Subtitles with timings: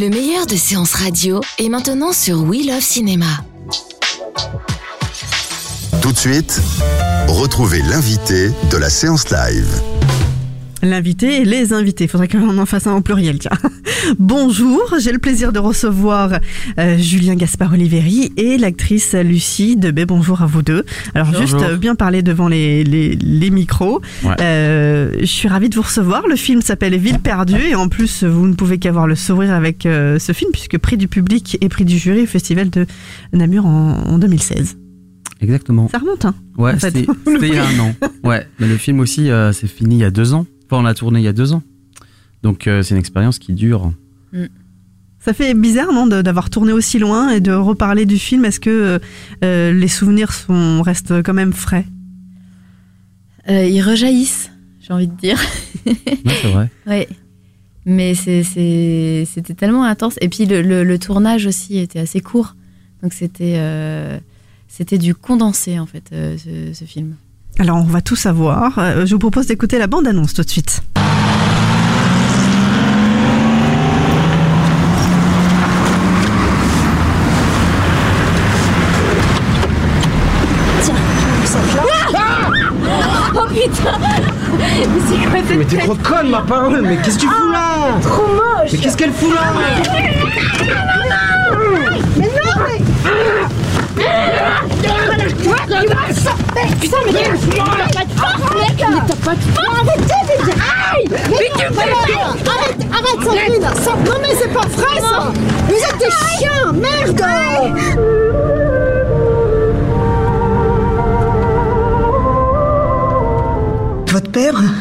[0.00, 3.26] Le meilleur de séances radio est maintenant sur We Love Cinéma.
[6.00, 6.60] Tout de suite,
[7.26, 9.66] retrouvez l'invité de la séance live.
[10.82, 12.04] L'invité et les invités.
[12.04, 13.50] Il faudrait qu'on en fasse un en pluriel, tiens.
[14.18, 16.38] Bonjour, j'ai le plaisir de recevoir
[16.78, 20.06] euh, Julien Gaspard Oliveri et l'actrice Lucie Debay.
[20.06, 20.84] Bonjour à vous deux.
[21.14, 21.42] Alors Bonjour.
[21.42, 24.00] juste euh, bien parler devant les, les, les micros.
[24.24, 24.34] Ouais.
[24.40, 26.26] Euh, je suis ravie de vous recevoir.
[26.28, 29.86] Le film s'appelle Ville perdue et en plus vous ne pouvez qu'avoir le sourire avec
[29.86, 32.86] euh, ce film puisque prix du public et prix du jury au festival de
[33.32, 34.76] Namur en, en 2016.
[35.40, 35.88] Exactement.
[35.88, 37.94] Ça remonte, hein Ouais, c'était il y a un an.
[38.24, 40.46] Ouais, mais le film aussi, c'est fini il y a deux ans.
[40.70, 41.62] Enfin, on l'a tourné il y a deux ans.
[42.42, 43.92] Donc, euh, c'est une expérience qui dure.
[45.20, 48.44] Ça fait bizarre, non, d'avoir tourné aussi loin et de reparler du film.
[48.44, 48.98] Est-ce que euh,
[49.44, 51.84] euh, les souvenirs sont, restent quand même frais?
[53.48, 55.38] Euh, ils rejaillissent, j'ai envie de dire.
[55.86, 55.96] Ouais,
[56.42, 56.70] c'est vrai.
[56.86, 57.08] Ouais.
[57.84, 60.16] Mais c'était tellement intense.
[60.20, 62.54] Et puis le, le- le tournage aussi était assez court.
[63.02, 64.18] Donc c'était euh,
[64.68, 67.14] c'était du condensé, en fait, euh, ce, ce film.
[67.58, 68.78] Alors, on va tout savoir.
[69.06, 70.82] Je vous propose d'écouter la bande-annonce tout de suite.
[85.56, 88.72] Mais t'es trop conne, ma parole Mais qu'est-ce que tu fous là Trop moche.
[88.72, 89.42] Mais qu'est-ce qu'elle fout là
[101.48, 105.32] Arrête, arrête Sandrine Ça- Non mais c'est pas vrai ça
[105.66, 107.22] Vous êtes des chiens, merde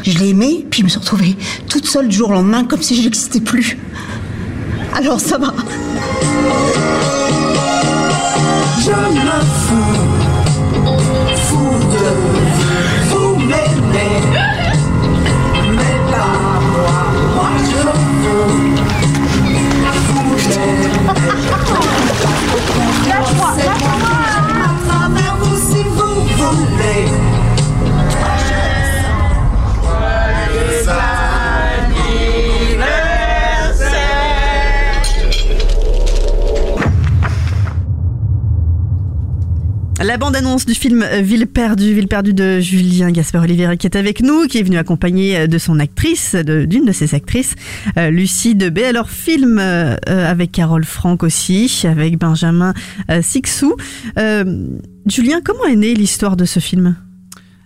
[0.03, 1.35] Je l'ai aimé, puis je me suis retrouvée
[1.69, 3.77] toute seule du jour au lendemain, comme si je n'existais plus.
[4.93, 5.53] Alors ça va.
[8.79, 9.97] Je me fous,
[11.91, 12.05] de
[13.09, 13.35] vous
[21.05, 21.56] moi, moi je
[40.07, 44.21] La bande-annonce du film Ville perdue, Ville perdue de Julien Gaspard Olivier qui est avec
[44.21, 47.55] nous, qui est venu accompagné euh, de son actrice, d'une de, ses actrices,
[47.97, 48.85] euh, Lucie Debay.
[48.85, 52.73] Alors film euh, avec Carole Franck aussi, avec Benjamin
[53.11, 53.75] euh, Sixou.
[55.07, 56.95] Julien, comment est née l'histoire de ce film?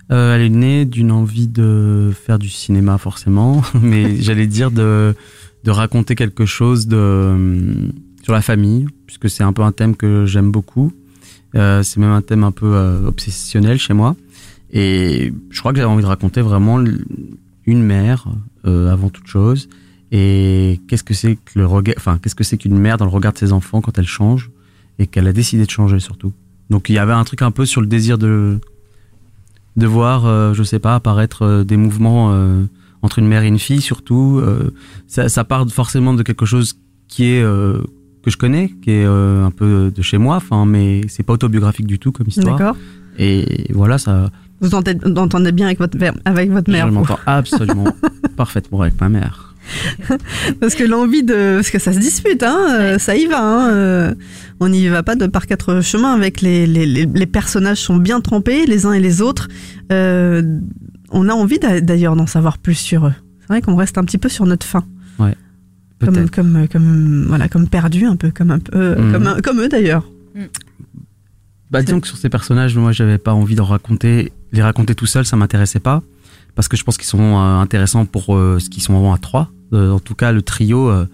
[0.09, 3.61] Elle est née d'une envie de faire du cinéma, forcément.
[3.79, 5.13] Mais j'allais dire de,
[5.63, 7.91] de raconter quelque chose de,
[8.23, 10.91] sur la famille, puisque c'est un peu un thème que j'aime beaucoup.
[11.55, 14.15] Euh, c'est même un thème un peu euh, obsessionnel chez moi.
[14.71, 16.81] Et je crois que j'avais envie de raconter vraiment
[17.65, 18.27] une mère
[18.65, 19.69] euh, avant toute chose.
[20.11, 23.11] Et qu'est-ce que c'est que le regard, enfin qu'est-ce que c'est qu'une mère dans le
[23.11, 24.49] regard de ses enfants quand elle change
[24.99, 26.33] et qu'elle a décidé de changer surtout.
[26.69, 28.59] Donc il y avait un truc un peu sur le désir de
[29.77, 32.65] de voir, euh, je sais pas, apparaître des mouvements euh,
[33.01, 34.41] entre une mère et une fille surtout.
[35.07, 37.43] ça, ça part forcément de quelque chose qui est
[38.23, 41.33] que je connais, qui est euh, un peu de chez moi, enfin, mais c'est pas
[41.33, 42.57] autobiographique du tout comme histoire.
[42.57, 42.77] D'accord
[43.17, 44.29] Et voilà, ça,
[44.61, 47.87] Vous entendez, bien avec votre, mère- avec votre mère je m'entends absolument
[48.37, 49.55] parfaitement avec ma mère.
[50.59, 51.55] Parce que l'envie de.
[51.57, 53.39] Parce que ça se dispute, hein, euh, ça y va.
[53.41, 54.13] Hein, euh,
[54.59, 57.95] on n'y va pas de par quatre chemins avec les, les, les, les personnages sont
[57.97, 59.47] bien trempés, les uns et les autres.
[59.91, 60.59] Euh,
[61.11, 63.13] on a envie d'a- d'ailleurs d'en savoir plus sur eux.
[63.41, 64.83] C'est vrai qu'on reste un petit peu sur notre faim.
[66.05, 69.11] Comme, comme, comme, voilà, comme perdu, un peu, comme, un peu, euh, Mhm.
[69.13, 70.03] comme, un- comme eux d'ailleurs.
[71.69, 75.05] Bah, disons que sur ces personnages, moi, j'avais pas envie de raconter, les raconter tout
[75.05, 76.03] seul, ça m'intéressait pas.
[76.53, 79.17] Parce que je pense qu'ils sont euh, intéressants pour euh, ce qu'ils sont vraiment à
[79.17, 79.49] trois.
[79.71, 81.05] Euh, en tout cas, le trio euh,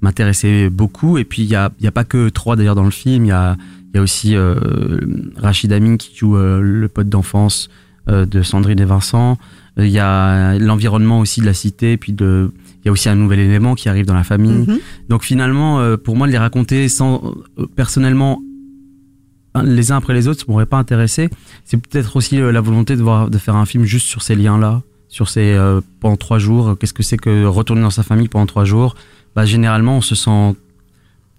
[0.00, 1.18] m'intéressait beaucoup.
[1.18, 3.26] Et puis, il y a, il y a pas que trois d'ailleurs dans le film.
[3.26, 3.58] Il y a,
[3.92, 4.54] il y a aussi euh,
[5.36, 7.68] Rachid Amin qui joue euh, le pote d'enfance
[8.08, 9.36] euh, de Sandrine et Vincent.
[9.78, 11.98] Euh, Il y a l'environnement aussi de la cité.
[11.98, 12.50] Puis de,
[12.86, 14.64] il y a aussi un nouvel élément qui arrive dans la famille.
[14.64, 14.78] Mhm.
[15.08, 18.40] Donc finalement, euh, pour moi, de les raconter sans euh, personnellement
[19.64, 21.28] les uns après les autres, ça m'aurait pas intéressé.
[21.64, 24.36] C'est peut-être aussi euh, la volonté de voir, de faire un film juste sur ces
[24.36, 26.76] liens-là, sur ces euh, pendant trois jours.
[26.78, 28.94] Qu'est-ce que c'est que retourner dans sa famille pendant trois jours?
[29.34, 30.54] Bah généralement, on se sent,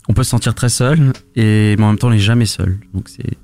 [0.10, 2.78] on peut se sentir très seul, et mais en même temps, on n'est jamais seul.
[2.94, 3.38] Donc c'est,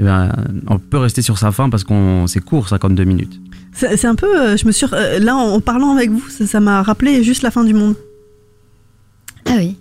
[0.00, 0.32] eh ben,
[0.66, 3.40] on peut rester sur sa faim parce qu'on c'est court, 52 minutes.
[3.74, 4.40] C'est c'est un peu.
[4.40, 4.86] euh, je me suis.
[4.92, 7.74] euh, là, en, en parlant avec vous, ça ça m'a rappelé juste la fin du
[7.74, 7.94] monde.
[9.46, 9.76] Ah oui.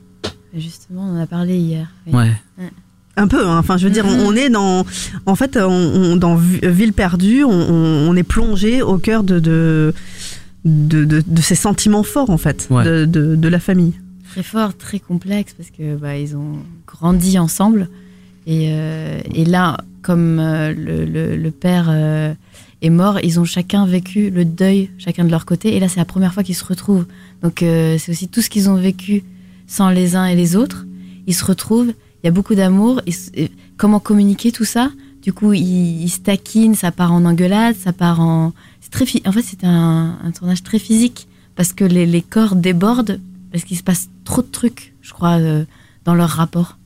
[0.55, 1.87] Justement, on en a parlé hier.
[2.07, 2.13] oui.
[2.13, 2.31] Ouais.
[3.17, 3.57] Un peu, hein.
[3.57, 4.25] enfin je veux dire, on, Mhm.
[4.25, 4.85] on est dans,
[5.25, 9.23] en fait, on, on- dans Vi- Ville perdue, on, on- on est plongé au cœur
[9.23, 9.93] de de,
[10.63, 12.85] de, de- de ces sentiments forts en fait, Ouais.
[12.85, 13.93] de, de, de la famille.
[14.31, 17.89] Très fort, très complexe parce que bah, ils ont grandi ensemble.
[18.47, 22.33] Et, euh, et là, comme euh, le, le- le père euh,
[22.81, 25.75] est mort, ils ont chacun vécu le deuil, chacun de leur côté.
[25.75, 27.05] Et là, c'est la première fois qu'ils se retrouvent.
[27.43, 29.23] Donc, euh, c'est aussi tout ce qu'ils ont vécu
[29.67, 30.85] sans les uns et les autres.
[31.27, 33.01] Ils se retrouvent, il y a beaucoup d'amour.
[33.77, 34.91] Comment communiquer tout ça?
[35.21, 38.53] Du coup, ils, ils se taquinent, ça part en engueulade, ça part en.
[38.81, 42.21] C'est très, phy- en fait, c'est un, un tournage très physique parce que les, les
[42.23, 43.19] corps débordent,
[43.51, 45.63] parce qu'il se passe trop de trucs, je crois, euh,
[46.05, 46.79] dans leur rapport.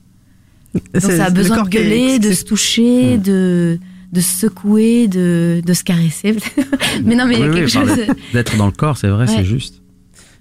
[0.74, 3.78] Donc ça a besoin de est- gueuler, de se toucher, de,
[4.16, 6.34] de se secouer, de, de se caresser.
[7.04, 7.90] mais non, mais il y a Oui, quelque chose.
[8.32, 9.32] D'être dans le corps, c'est vrai, Ouais.
[9.36, 9.82] c'est juste.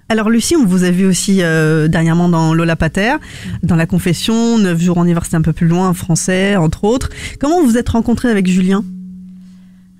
[0.07, 3.15] Alors Lucie, on vous a vu aussi euh, dernièrement dans Lola Pater,
[3.63, 7.09] dans La Confession, 9 jours en hiver, c'était un peu plus loin, français, entre autres.
[7.39, 8.83] Comment vous vous êtes rencontré avec Julien?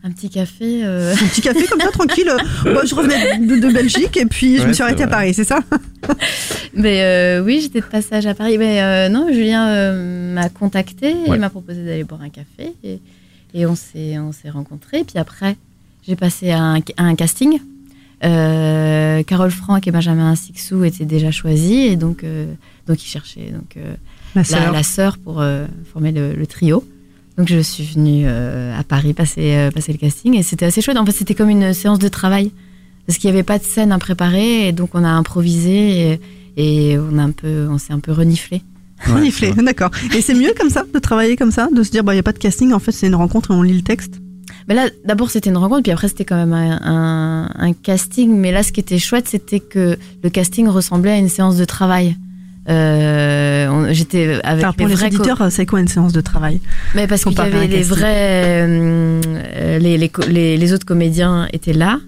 [0.04, 0.81] Un petit café.
[0.86, 2.31] euh, Un petit café comme ça, tranquille.
[2.66, 5.07] Moi, je revenais de, de Belgique et puis je Ouais, me suis arrêtée à.
[5.07, 5.60] Paris, c'est ça?
[6.75, 8.60] Mais euh, oui, j'étais de passage à Paris.
[8.60, 11.38] Mais euh, non, Julien euh, m'a contacté Ouais.
[11.38, 12.74] et m'a proposé d'aller boire un café.
[12.83, 13.00] Et,
[13.56, 15.04] et on s'est on s'est rencontrés.
[15.04, 15.57] Puis après,
[16.06, 17.60] j'ai passé à un, à un casting.
[18.24, 21.92] Euh, Carole Franck et Benjamin Sixou étaient déjà choisis.
[21.92, 22.54] Et donc, euh,
[22.88, 23.96] donc ils cherchaient donc, euh,
[24.36, 24.72] la, sœur.
[24.72, 25.44] la sœur pour
[25.92, 26.84] former le, le trio.
[27.38, 30.36] Donc je suis venue à Paris passer, passer le casting.
[30.36, 30.98] Et c'était assez chouette.
[30.98, 32.52] En fait, c'était comme une séance de travail.
[33.07, 34.68] Parce qu'il n'y avait pas de scène à préparer.
[34.68, 36.19] Et donc on a improvisé.
[36.57, 38.62] Et, et on, a un peu, on s'est un peu reniflé.
[39.57, 39.92] Ouais, d'accord.
[40.16, 42.19] Et c'est mieux comme ça, de travailler comme ça, de se dire, bah, il n'y
[42.22, 44.16] a pas de casting, en fait, c'est une rencontre et on lit le texte?
[44.68, 48.36] Mais là, d'abord, c'était une rencontre, puis après, c'était quand même un, un- un casting.
[48.36, 51.66] Mais là, ce qui était chouette, c'était que le casting ressemblait à une séance de
[51.66, 52.16] travail.
[52.68, 56.13] Euh, on- J'étais avec Alors, pour les les vrais co- auditeurs, c'est quoi une séance
[56.13, 56.60] de travail?
[56.96, 57.96] Mais parce qu'il y avait les casting.
[57.96, 58.13] vrais,
[58.68, 59.22] euh,
[59.56, 62.00] euh, les, les, co- les, les autres comédiens étaient là.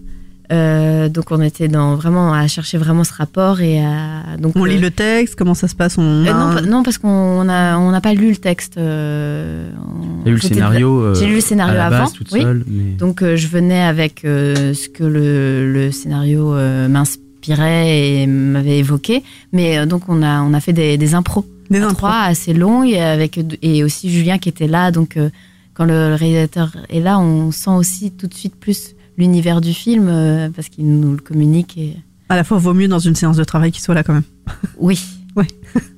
[0.54, 4.64] Euh, donc on était dans vraiment à chercher vraiment ce rapport et à donc On
[4.64, 7.50] euh, lit le texte, comment ça se passe on euh, a non, non, parce qu'on
[7.50, 8.78] a on n'a pas lu le texte.
[8.78, 11.02] euh, on- J'ai eu le c'était- scénario.
[11.02, 12.42] euh, J'ai lu le scénario à la avant, base, toute oui.
[12.44, 18.22] seule, mais Donc euh, je venais avec euh, ce que le, le scénario euh, m'inspirait
[18.22, 21.82] et m'avait évoqué, mais euh, donc on a on a fait des, des impros, des
[21.82, 24.92] trois assez longues et avec et aussi Julien qui était là.
[24.92, 25.30] Donc euh,
[25.74, 30.08] quand le réalisateur est là, on sent aussi tout de suite plus l'univers du film
[30.10, 31.78] euh, parce qu'il nous le communique.
[31.78, 31.96] Et...
[32.30, 34.24] À la fois, vaut mieux dans une séance de travail qu'il soit là quand même.
[34.80, 35.00] Oui.
[35.36, 35.46] Ouais.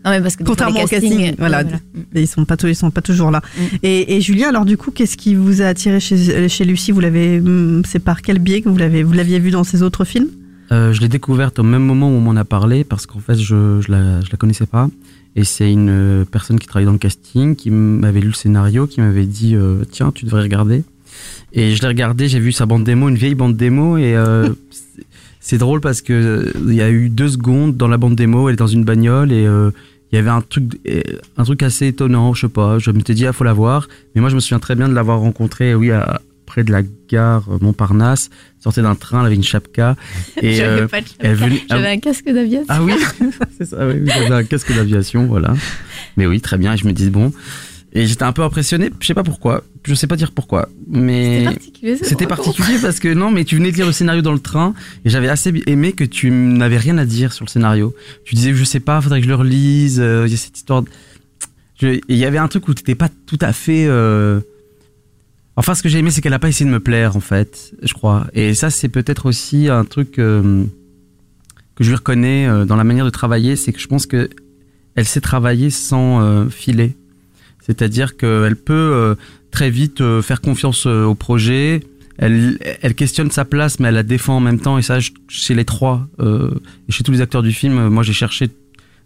[0.04, 1.64] Non mais parce que Contrairement au casting, castings, voilà.
[1.64, 1.78] Mm.
[2.14, 3.42] Ils sont pas, ils sont pas toujours là.
[3.58, 3.62] Mm.
[3.84, 6.92] Et, et Julien, alors du coup, qu'est-ce qui vous a attiré chez, chez Lucie?
[6.92, 9.82] Vous l'avez, hum, c'est par quel biais que vous l'avez, vous l'aviez vu dans ses
[9.82, 10.28] autres films?
[10.72, 13.36] Euh, je l'ai découverte au même moment où on m'en a parlé parce qu'en fait
[13.36, 14.88] je, je, la, je la connaissais pas
[15.36, 18.86] et c'est une euh, personne qui travaillait dans le casting qui m'avait lu le scénario
[18.86, 20.84] qui m'avait dit euh, tiens tu devrais regarder
[21.54, 24.50] et je l'ai regardé j'ai vu sa bande démo une vieille bande démo et euh,
[25.40, 28.50] c'est- drôle parce que euh, il y a eu deux secondes dans la bande démo
[28.50, 29.72] elle est dans une bagnole et euh,
[30.12, 30.80] il y avait un truc
[31.38, 34.22] un truc assez étonnant je sais pas je m'étais dit ah faut la voir mais
[34.22, 37.48] moi je me souviens très bien de l'avoir rencontrée oui à, près de la gare
[37.62, 38.30] Montparnasse
[38.60, 39.96] sortait d'un train elle avait une chapka
[40.42, 41.34] et J'avais euh, pas de chapka.
[41.34, 42.66] venait- J'avais un casque d'aviation.
[42.70, 42.94] ah oui,
[43.58, 45.54] c'est ça, oui, j'avais un casque d'aviation, voilà.
[46.18, 47.32] Mais oui, très bien, et je me dis bon.
[47.92, 51.00] Et j'étais un peu impressionné, je sais pas pourquoi, je sais pas dire pourquoi, C'était
[51.00, 51.98] mais particulier.
[52.00, 54.76] c'était particulier parce que non, mais tu venais de lire le scénario dans le train
[55.06, 57.96] et j'avais assez aimé que tu n'avais rien à dire sur le scénario.
[58.26, 60.56] Tu disais, je sais pas, faudrait que je le relise, euh, il y a cette
[60.56, 60.84] histoire.
[61.82, 63.86] il y avait un truc où t'étais pas tout à fait.
[63.88, 64.40] euh,
[65.56, 67.72] Enfin, ce que j'ai aimé, c'est qu'elle a pas essayé de me plaire, en fait,
[67.82, 68.28] je crois.
[68.36, 70.64] Et ça, c'est peut-être aussi un truc euh,
[71.76, 74.30] que je lui reconnais dans la manière de travailler, c'est que je pense que
[74.96, 76.96] elle sait travailler sans filer.
[77.70, 79.16] C'est-à-dire qu'elle peut euh,
[79.52, 81.82] très vite euh, faire confiance euh, au projet.
[82.18, 82.58] Elle,
[82.98, 84.80] questionne sa place, mais elle la défend en même temps.
[84.80, 84.98] Et ça,
[85.30, 86.06] chez les trois,
[86.90, 88.50] chez tous les acteurs du film, moi j'ai cherché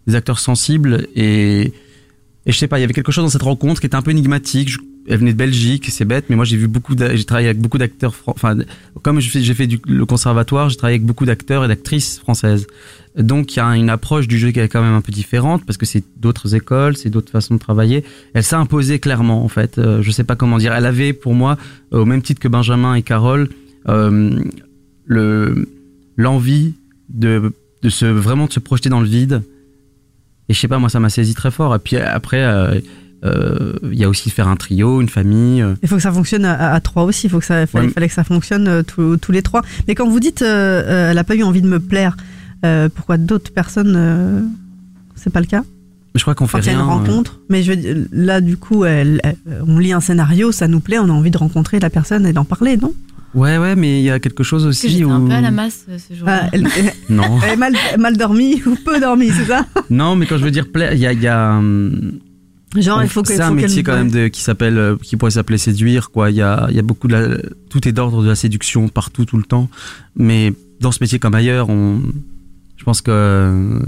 [0.08, 1.06] des acteurs sensibles.
[1.14, 1.72] Et,
[2.46, 4.02] et je sais pas, il y avait quelque chose dans cette rencontre qui était un
[4.02, 4.70] peu énigmatique.
[5.08, 7.78] Elle venait de Belgique, c'est bête, mais moi j'ai vu beaucoup, j'ai travaillé avec beaucoup
[7.78, 8.56] d'acteurs, enfin,
[9.02, 12.66] comme j'ai fait du, le conservatoire, j'ai travaillé avec beaucoup d'acteurs et d'actrices françaises.
[13.16, 15.64] Donc il y a une approche du jeu qui est quand même un peu différente
[15.64, 18.04] parce que c'est d'autres écoles, c'est d'autres façons de travailler.
[18.32, 19.78] Elle s'est imposée clairement en fait.
[19.78, 20.72] Euh, je sais pas comment dire.
[20.72, 21.56] Elle avait pour moi,
[21.92, 23.50] euh, au même titre que Benjamin et Carole,
[23.88, 24.42] euh,
[25.04, 25.68] le
[26.16, 26.74] l'envie
[27.08, 29.42] de de se vraiment de se projeter dans le vide.
[30.48, 31.72] Et je sais pas moi ça m'a saisi très fort.
[31.76, 32.80] Et puis après euh,
[33.24, 35.62] il y a aussi faire un trio, une famille.
[35.62, 35.74] euh.
[35.82, 37.26] Il faut que ça fonctionne à, à trois aussi.
[37.26, 37.92] Il faut que ça, fallait, Ouais.
[37.92, 39.62] fallait que ça fonctionne euh, tous- les trois.
[39.88, 42.16] Mais quand vous dites, euh, euh, elle a pas eu envie de me plaire,
[42.64, 44.40] euh, pourquoi d'autres personnes, euh,
[45.16, 45.62] c'est pas le cas?
[46.14, 46.86] Je crois qu'on fait y a une rien.
[46.86, 47.40] euh, rencontre.
[47.48, 50.80] Mais je veux dire, là, du coup, elle- elle- on lit un scénario, ça nous
[50.80, 52.92] plaît, on a envie de rencontrer la personne et d'en parler, non?
[53.34, 55.10] Ouais, ouais, mais il y a quelque chose aussi j'étais où.
[55.10, 56.42] un peu à la masse euh, ce jour-là.
[56.44, 57.40] Ah, elle, elle- Non.
[57.44, 59.66] elle est mal, mal dormi ou peu dormi, c'est ça?
[59.90, 61.12] Non, mais quand je veux dire plaire, il y a.
[61.12, 62.12] il y a, hum,
[62.82, 65.30] Genre, il faut que c'est un métier quand même de, qui s'appelle, euh, qui pourrait
[65.30, 66.30] s'appeler séduire, quoi.
[66.30, 67.36] Il y a, il y a beaucoup de la,
[67.70, 69.68] tout est d'ordre de la séduction partout, tout le temps.
[70.16, 72.00] Mais dans ce métier comme ailleurs, on,
[72.76, 73.80] je pense que,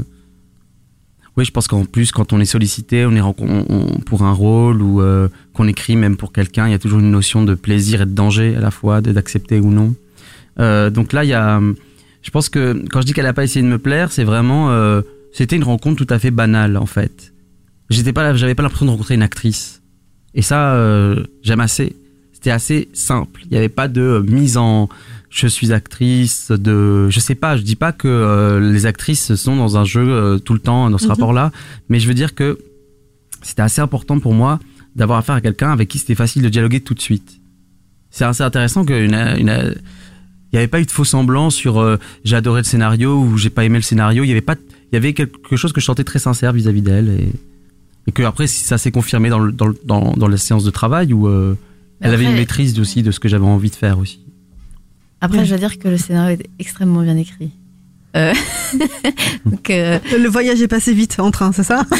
[1.36, 4.32] oui, je pense qu'en plus, quand on est sollicité, on est on- on- pour un
[4.32, 7.54] rôle ou euh, qu'on écrit même pour quelqu'un, il y a toujours une notion de
[7.54, 9.94] plaisir et de danger à la fois, d'accepter ou non.
[10.60, 11.60] Euh, donc là, il y a,
[12.22, 14.70] je pense que quand je dis qu'elle a pas essayé de me plaire, c'est vraiment,
[14.70, 15.02] euh,
[15.32, 17.34] c'était une rencontre tout à fait banale en fait.
[17.90, 19.82] J'étais pas, là- j'avais pas l'impression de rencontrer une actrice.
[20.34, 21.96] Et ça, euh, j'aime assez.
[22.32, 23.40] C'était assez simple.
[23.44, 24.88] Il n'y avait pas de euh, mise en,
[25.30, 27.56] je suis actrice, de, je sais pas.
[27.56, 30.90] Je dis pas que euh, les actrices sont dans un jeu euh, tout le temps
[30.90, 31.10] dans ce Mhm.
[31.10, 31.52] rapport-là,
[31.88, 32.58] mais je veux dire que
[33.42, 34.58] c'était assez important pour moi
[34.96, 37.40] d'avoir affaire à quelqu'un avec qui c'était facile de dialoguer tout de suite.
[38.10, 39.74] C'est assez intéressant qu'une, une,
[40.52, 43.50] il n'y avait pas eu de faux semblants sur j'ai adoré le scénario ou j'ai
[43.50, 44.24] pas aimé le scénario.
[44.24, 44.54] Il y avait pas,
[44.90, 47.28] il y avait quelque chose que je sentais très sincère vis-à-vis d'elle et,
[48.06, 50.64] et que après si ça s'est confirmé dans, le, dans, le- dans, dans la séance
[50.64, 51.56] de travail où euh,
[52.00, 54.20] elle avait une maîtrise aussi de ce que j'avais envie de faire aussi.
[55.20, 57.50] Après, je dois dire que le scénario est extrêmement bien écrit.
[58.16, 58.32] Euh,
[59.46, 61.84] donc, euh, Le voyage est passé vite en train, c'est ça?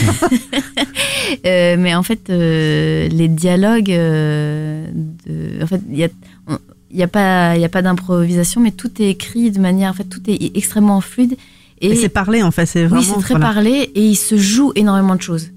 [1.45, 4.87] Euh, mais en fait, euh, les dialogues, euh,
[5.27, 6.09] de, en fait, il y a,
[6.47, 6.59] on-
[6.91, 9.91] il y a pas, il y a pas d'improvisation, mais tout est écrit de manière,
[9.91, 11.37] en fait, tout est extrêmement fluide.
[11.81, 13.03] Et, c'est parlé en fait, c'est vraiment.
[13.03, 13.47] oui, c'est très voilà.
[13.53, 15.51] parlé et il se joue énormément de choses.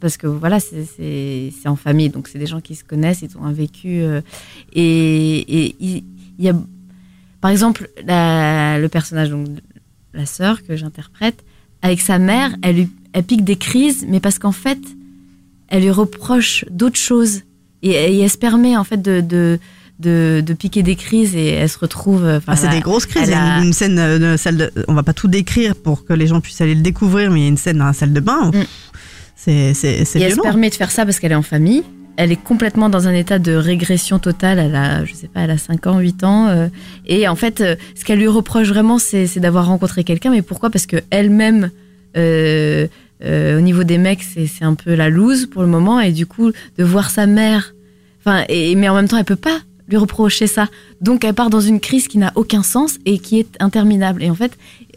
[0.00, 3.44] Parce que voilà, c'est- en famille, donc c'est des gens qui se connaissent, ils ont
[3.44, 4.00] un vécu.
[4.02, 4.20] euh,
[4.72, 6.04] et et il
[6.38, 6.54] il y a,
[7.42, 9.46] par exemple, la- le personnage, donc
[10.14, 11.44] la sœur que j'interprète,
[11.82, 14.78] avec sa mère, elle, lui- elle pique des crises, mais parce qu'en fait,
[15.68, 17.42] elle lui reproche d'autres choses.
[17.82, 19.58] Et, et elle se permet en fait de, de,
[19.98, 22.24] de, de piquer des crises et elle se retrouve.
[22.24, 23.28] enfin, Ah, c'est des grosses crises.
[23.28, 25.76] Il y a une, une scène euh, de salle de, on va pas tout décrire
[25.76, 27.86] pour que les gens puissent aller le découvrir, mais il y a une scène dans
[27.86, 28.50] la salle de bain.
[28.50, 28.62] Mm.
[29.44, 29.52] C'est
[29.88, 30.42] Et elle se violent.
[30.42, 31.82] permet de faire ça parce qu'elle est en famille.
[32.16, 34.58] Elle est complètement dans un état de régression totale.
[34.58, 36.48] Elle a, je sais pas, elle a 5 ans, 8 ans.
[36.48, 36.68] euh,
[37.06, 40.30] et en fait, euh, ce qu'elle lui reproche vraiment, c'est d'avoir rencontré quelqu'un.
[40.30, 40.68] Mais pourquoi?
[40.68, 41.70] Parce que elle-même,
[42.18, 42.86] euh,
[43.24, 46.00] euh, au niveau des mecs, c'est un peu la loose pour le moment.
[46.00, 47.74] Et du coup, de voir sa mère.
[48.20, 50.68] Enfin, et, mais en même temps, elle peut pas lui reprocher ça.
[51.00, 54.22] Donc, elle part dans une crise qui n'a aucun sens et qui est interminable.
[54.22, 54.52] Et en fait,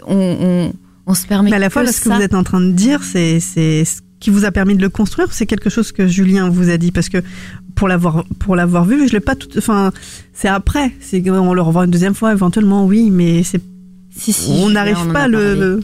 [0.05, 0.73] on, on,
[1.07, 2.15] on se permet Mais à la fois, là, ce que ça.
[2.15, 4.89] vous êtes en train de dire, c'est c'est ce qui vous a permis de le
[4.89, 5.33] construire.
[5.33, 7.17] C'est quelque chose que Julien vous a dit parce que
[7.75, 9.49] pour l'avoir pour l'avoir vu, je l'ai pas tout.
[9.57, 9.91] Enfin,
[10.33, 10.91] c'est après.
[11.01, 13.61] C'est on le revoit une deuxième fois éventuellement, oui, mais c'est
[14.15, 15.79] Si, si, on n'arrive pas à le, le-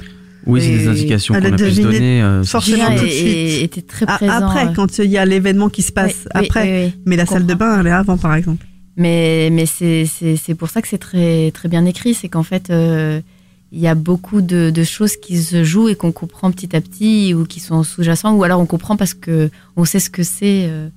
[0.45, 2.21] Oui, c'est des indications qu'on a pu se deviné donner.
[2.21, 3.27] euh, forcément tout de suite.
[3.27, 4.31] est- était très présent.
[4.31, 4.73] après euh.
[4.75, 6.63] quand il y a l'événement qui se passe Oui, après.
[6.63, 7.01] oui, oui.
[7.05, 8.65] Mais la salle de bain, elle est avant, par exemple.
[8.95, 12.13] Mais, mais c'est, c'est, c'est pour ça que c'est très, très bien écrit.
[12.13, 13.19] C'est qu'en fait, euh,
[13.71, 16.81] il y a beaucoup de, de choses qui se jouent et qu'on comprend petit à
[16.81, 18.33] petit ou qui sont sous-jacents.
[18.35, 20.67] Ou alors on comprend parce que on sait ce que c'est.
[20.69, 20.87] euh.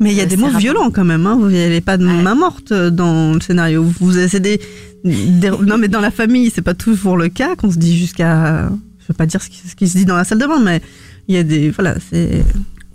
[0.00, 0.60] Mais il y a Euh, des mots rapport.
[0.60, 1.26] violents quand même.
[1.26, 1.36] Hein.
[1.40, 2.22] Vous n'avez pas de Ouais.
[2.22, 3.82] main morte dans le scénario.
[4.00, 4.60] Vous avez des,
[5.04, 8.68] des- non, mais dans la famille, c'est pas toujours le cas qu'on se dit jusqu'à.
[9.00, 10.60] Je veux pas dire ce qui, ce qui se dit dans la salle de bain,
[10.60, 10.82] mais
[11.28, 11.70] il y a des.
[11.70, 12.44] Voilà, c'est.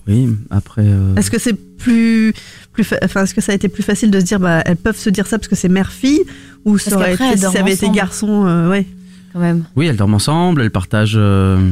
[0.08, 0.82] Oui, après.
[0.84, 2.34] euh, Est-ce que c'est plus,
[2.74, 4.76] plus, fa- enfin, est-ce que ça a été plus facile de se dire, bah, elles
[4.76, 6.22] peuvent se dire ça parce que c'est mère-fille,
[6.66, 8.86] ou ça aurait qu'après, été, si ça avait été garçon, euh, ouais.
[9.76, 11.16] Oui, elles dorment ensemble, elles partagent.
[11.16, 11.72] euh,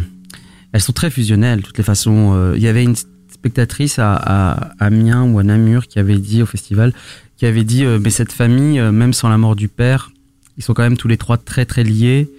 [0.71, 2.33] elles sont très fusionnelles, de toutes les façons.
[2.33, 2.95] Euh, Il y avait une
[3.31, 6.93] spectatrice à, Amiens ou à Namur qui avait dit au festival,
[7.37, 10.11] qui avait dit, euh, mais cette famille, même sans la mort du père,
[10.57, 12.29] ils sont quand même tous les trois très très liés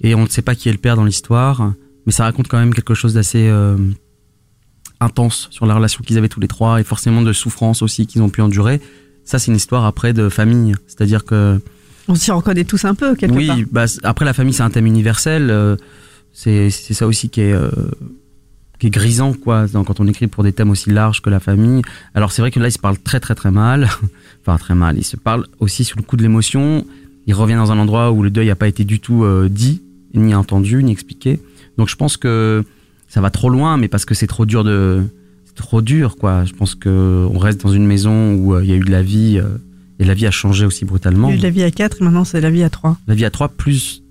[0.00, 1.72] et on ne sait pas qui est le père dans l'histoire,
[2.06, 3.50] mais ça raconte quand même quelque chose d'assez
[5.00, 8.22] intense sur la relation qu'ils avaient tous les trois et forcément de souffrance aussi qu'ils
[8.22, 8.80] ont pu endurer.
[9.24, 11.60] Ça, c'est une histoire après de famille, c'est-à-dire que
[12.08, 13.58] On s'y reconnaît tous un peu, quelque oui, part.
[13.70, 15.50] bah, c- après la famille c'est un thème universel.
[15.50, 15.76] euh,
[16.32, 17.70] c'est ça aussi qui est euh,
[18.78, 21.82] qui est grisant quoi quand on écrit pour des thèmes aussi larges que la famille.
[22.14, 23.88] Alors c'est vrai que là il se parle très très très mal,
[24.40, 24.96] enfin très mal.
[24.98, 26.84] Il se parle aussi sur le coup de l'émotion.
[27.26, 29.82] Il revient dans un endroit où le deuil n'a pas été du tout euh, dit,
[30.14, 31.38] ni entendu, ni expliqué.
[31.78, 32.64] Donc je pense que
[33.08, 35.02] ça va trop loin, mais parce que c'est trop dur de
[35.44, 36.44] c'est trop dur quoi.
[36.46, 39.02] Je pense que on reste dans une maison où il y a eu de la
[39.02, 39.40] vie
[40.02, 41.28] et la vie a changé aussi brutalement.
[41.30, 42.98] Il y a eu la vie à 4 et maintenant c'est la vie à 3.
[43.06, 44.02] La vie à trois plus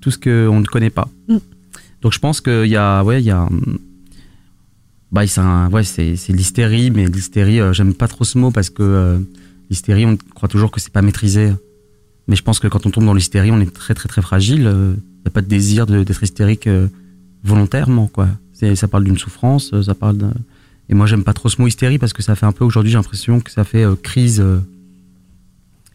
[0.00, 1.08] tout ce qu'on ne connaît pas.
[1.28, 1.36] Mm.
[2.02, 3.78] Donc je pense qu'il y a, ouais, il y a, hum,
[5.12, 8.82] bah, c'est ouais, c'est, l'hystérie, mais l'hystérie, euh, j'aime pas trop ce mot parce que
[8.82, 9.18] euh,
[9.70, 11.52] l'hystérie, on croit toujours que c'est pas maîtrisé.
[12.26, 14.60] Mais je pense que quand on tombe dans l'hystérie, on est très très très fragile.
[14.62, 16.88] Il n'y a pas de désir de- d'être hystérique euh,
[17.44, 18.28] volontairement, quoi.
[18.74, 20.16] Ça parle d'une souffrance, euh, ça parle.
[20.18, 20.32] d'un-
[20.88, 22.90] Et moi, j'aime pas trop ce mot hystérie parce que ça fait un peu aujourd'hui,
[22.92, 24.58] j'ai l'impression que ça fait euh, crise, euh,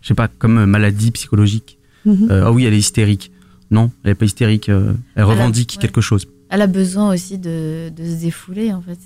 [0.01, 1.77] je sais pas, comme euh, maladie psychologique.
[2.05, 2.27] Mhm.
[2.31, 3.31] Euh, ah oui, elle est hystérique.
[3.71, 4.69] Non, elle est pas hystérique.
[4.69, 5.81] euh, elle revendique ouais.
[5.81, 6.27] quelque chose.
[6.49, 8.97] Elle a besoin aussi de, de se défouler, en fait.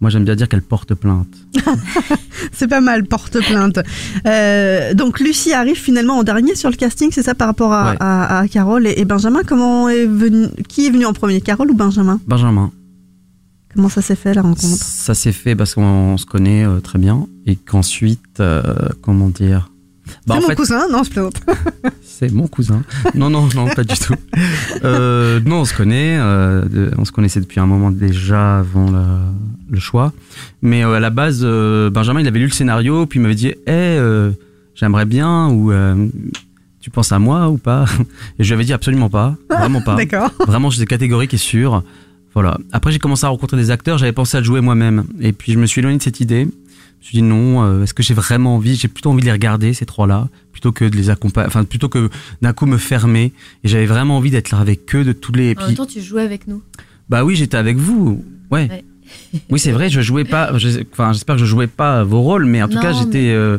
[0.00, 1.34] Moi, j'aime bien dire qu'elle porte plainte.
[2.52, 3.78] C'est pas mal, porte-plainte.
[4.26, 7.90] Euh, donc Lucie arrive finalement en dernier sur le casting, c'est ça par rapport à,
[7.92, 7.96] Ouais.
[8.00, 9.40] à- à Carole et, et Benjamin.
[9.46, 12.20] Comment est venu, qui est venu en premier, Carole ou Benjamin?
[12.26, 12.70] Benjamin.
[13.74, 14.62] Comment ça s'est fait la rencontre?
[14.84, 18.62] Ça s'est fait parce qu'on se connaît euh, très bien et qu'ensuite, euh,
[19.02, 19.70] comment dire?
[20.26, 21.40] Bah, C'est mon fait, cousin, non je plaisante.
[22.02, 22.82] C'est mon cousin.
[23.14, 24.14] Non, non, non, pas du tout.
[24.84, 26.16] Euh, non, on se connaît.
[26.18, 29.20] euh, on se connaissait depuis un moment déjà avant la-
[29.70, 30.12] le choix.
[30.62, 33.48] Mais euh, à la base, Benjamin, il avait lu le scénario, puis il m'avait dit
[33.48, 34.30] Eh, euh,
[34.74, 35.72] j'aimerais bien, ou
[36.80, 37.84] tu penses à moi ou pas?
[38.38, 39.94] Et je lui avais dit absolument pas, vraiment pas.
[39.96, 40.30] D'accord.
[40.46, 41.82] Vraiment, j'étais catégorique et sûr.
[42.34, 42.58] Voilà.
[42.72, 45.04] Après, j'ai commencé à rencontrer des acteurs, j'avais pensé à le jouer moi-même.
[45.20, 46.46] Et puis, je me suis éloigné de cette idée.
[47.00, 48.74] Je me suis dit non, euh, est-ce que j'ai vraiment envie?
[48.74, 51.88] J'ai plutôt envie de les regarder, ces trois-là, plutôt que de les accompagner, enfin, plutôt
[51.88, 52.08] que
[52.42, 53.32] d'un coup me fermer.
[53.62, 55.50] Et j'avais vraiment envie d'être là avec eux, de tous les.
[55.52, 56.62] et En même temps, tu jouais avec nous.
[57.08, 58.24] bah oui, j'étais avec vous.
[58.50, 58.68] Ouais.
[58.68, 58.84] Ouais.
[59.50, 60.56] oui, c'est vrai, je jouais pas.
[60.58, 63.18] je- Enfin, j'espère que je jouais pas vos rôles, mais en tout Non, cas, j'étais.
[63.20, 63.58] mais- euh,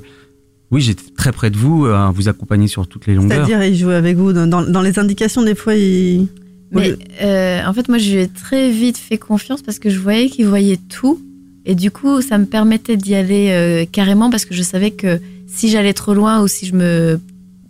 [0.72, 3.46] oui, j'étais très près de vous, à vous accompagner sur toutes les longueurs.
[3.48, 6.27] C'est-à-dire, il joue avec vous dans, dans- dans les indications, des fois, il.
[6.74, 10.00] Mais euh, en fait, moi, je lui ai très vite fait confiance parce que je
[10.00, 11.22] voyais qu'il voyait tout.
[11.69, 15.19] Et du coup, ça me permettait d'y aller euh, carrément parce que je savais que
[15.47, 17.19] si j'allais trop loin ou si je me.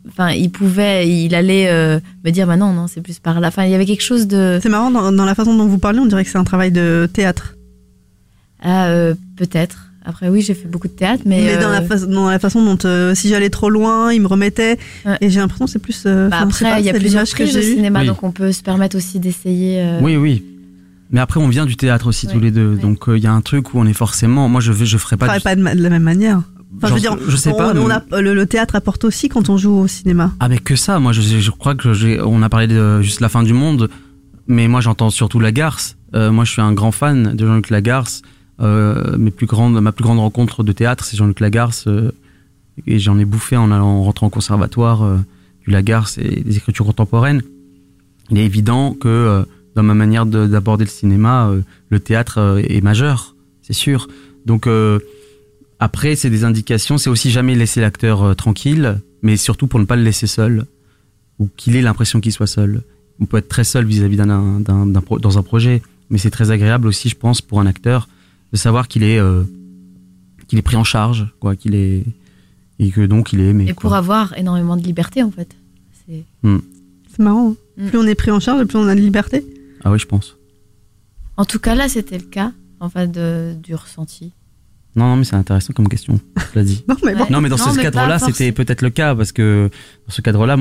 [0.07, 3.47] Enfin, il pouvait, il allait euh, me dire, bah non, non, c'est plus par là.
[3.49, 4.59] Enfin, il y avait quelque chose de.
[4.61, 6.71] C'est marrant, dans, dans la façon dont vous parlez, on dirait que c'est un travail
[6.71, 7.55] de théâtre.
[8.61, 9.83] Ah, euh, peut-être.
[10.05, 11.41] Après, oui, j'ai fait beaucoup de théâtre, mais.
[11.41, 14.21] Mais, dans, euh, la fa- dans la façon dont, euh, si j'allais trop loin, il
[14.21, 14.77] me remettait.
[15.05, 15.17] Ouais.
[15.21, 16.03] Et j'ai l'impression que c'est plus.
[16.05, 17.61] euh, bah, après, il y a plusieurs l'image que eue.
[17.75, 18.07] cinéma, Oui.
[18.07, 19.79] donc on peut se permettre aussi d'essayer.
[19.81, 20.43] euh, Oui, oui.
[21.11, 23.31] Mais après, on vient du théâtre aussi tous les deux, donc euh, il y a
[23.31, 24.49] un truc où on est forcément.
[24.49, 25.25] Moi, je je ferai pas.
[25.27, 26.41] travaille du- pas de, ma- de la même manière.
[26.75, 27.73] Enfin, je veux dire, je sais on- pas.
[27.73, 30.33] on mais- a- le, le théâtre apporte aussi quand on joue au cinéma.
[30.41, 33.21] Ah mais que ça, moi je, je crois que j'ai, on a parlé de juste
[33.21, 33.89] la fin du monde,
[34.47, 35.95] mais moi j'entends surtout Lagarce.
[36.13, 38.21] Euh, moi je suis un grand fan de Jean-Luc Lagarce.
[38.59, 42.11] Euh, mes plus grandes, ma plus grande rencontre de théâtre c'est Jean-Luc Lagarce euh,
[42.85, 45.17] et j'en ai bouffé en allant en rentrant au conservatoire euh,
[45.65, 47.43] du Lagarce et des écritures contemporaines.
[48.29, 49.43] Il est évident que euh,
[49.77, 54.07] dans ma manière de- d'aborder le cinéma, euh, le théâtre euh, est majeur, c'est sûr.
[54.47, 54.97] Donc euh,
[55.79, 59.85] après, c'est des indications, c'est aussi jamais laisser l'acteur euh, tranquille, mais surtout pour ne
[59.85, 60.65] pas le laisser seul,
[61.37, 62.81] ou qu'il ait l'impression qu'il soit seul.
[63.19, 66.31] On peut être très seul vis-à-vis d'un, d'un- d'un pro- dans un projet, mais c'est
[66.31, 68.09] très agréable aussi, je pense, pour un acteur,
[68.51, 69.43] de savoir qu'il est, euh,
[70.47, 72.03] qu'il est pris en charge, quoi, qu'il est,
[72.79, 73.65] et que donc il est aimé.
[73.67, 73.81] Et quoi.
[73.81, 75.55] pour avoir énormément de liberté, en fait.
[76.07, 76.23] C'est-
[77.15, 77.49] C'est marrant.
[77.51, 77.55] hein.
[77.83, 77.87] Mm.
[77.89, 79.45] Plus on est pris en charge, plus on a de liberté.
[79.83, 80.37] Ah oui, je pense.
[81.37, 84.33] En tout cas, là, c'était le cas, en fait, de, du ressenti.
[84.95, 86.19] Non, non, mais c'est intéressant comme question,
[86.53, 86.83] je l'ai dit.
[86.89, 87.25] Non, mais bon.
[87.29, 89.69] Non, mais dans Non, ce cadre-là, c'était peut-être le cas parce que
[90.07, 90.57] dans ce cadre-là,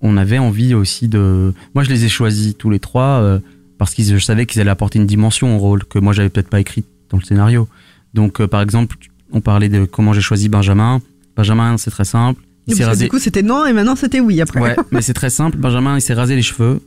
[0.00, 1.52] on avait envie aussi de.
[1.74, 3.38] Moi, je les ai choisis tous les trois euh,
[3.76, 6.48] parce que je savais qu'ils allaient apporter une dimension au rôle que moi, j'avais peut-être
[6.48, 7.68] pas écrit dans le scénario.
[8.14, 8.96] Donc, euh, par exemple,
[9.32, 11.02] on parlait de comment j'ai choisi Benjamin.
[11.36, 12.40] Benjamin, c'est très simple.
[12.66, 13.04] Il Parce s'est que rasé.
[13.04, 14.60] Du coup, c'était non et maintenant c'était oui après.
[14.60, 15.56] Ouais, mais c'est très simple.
[15.58, 16.80] Benjamin, il s'est rasé les cheveux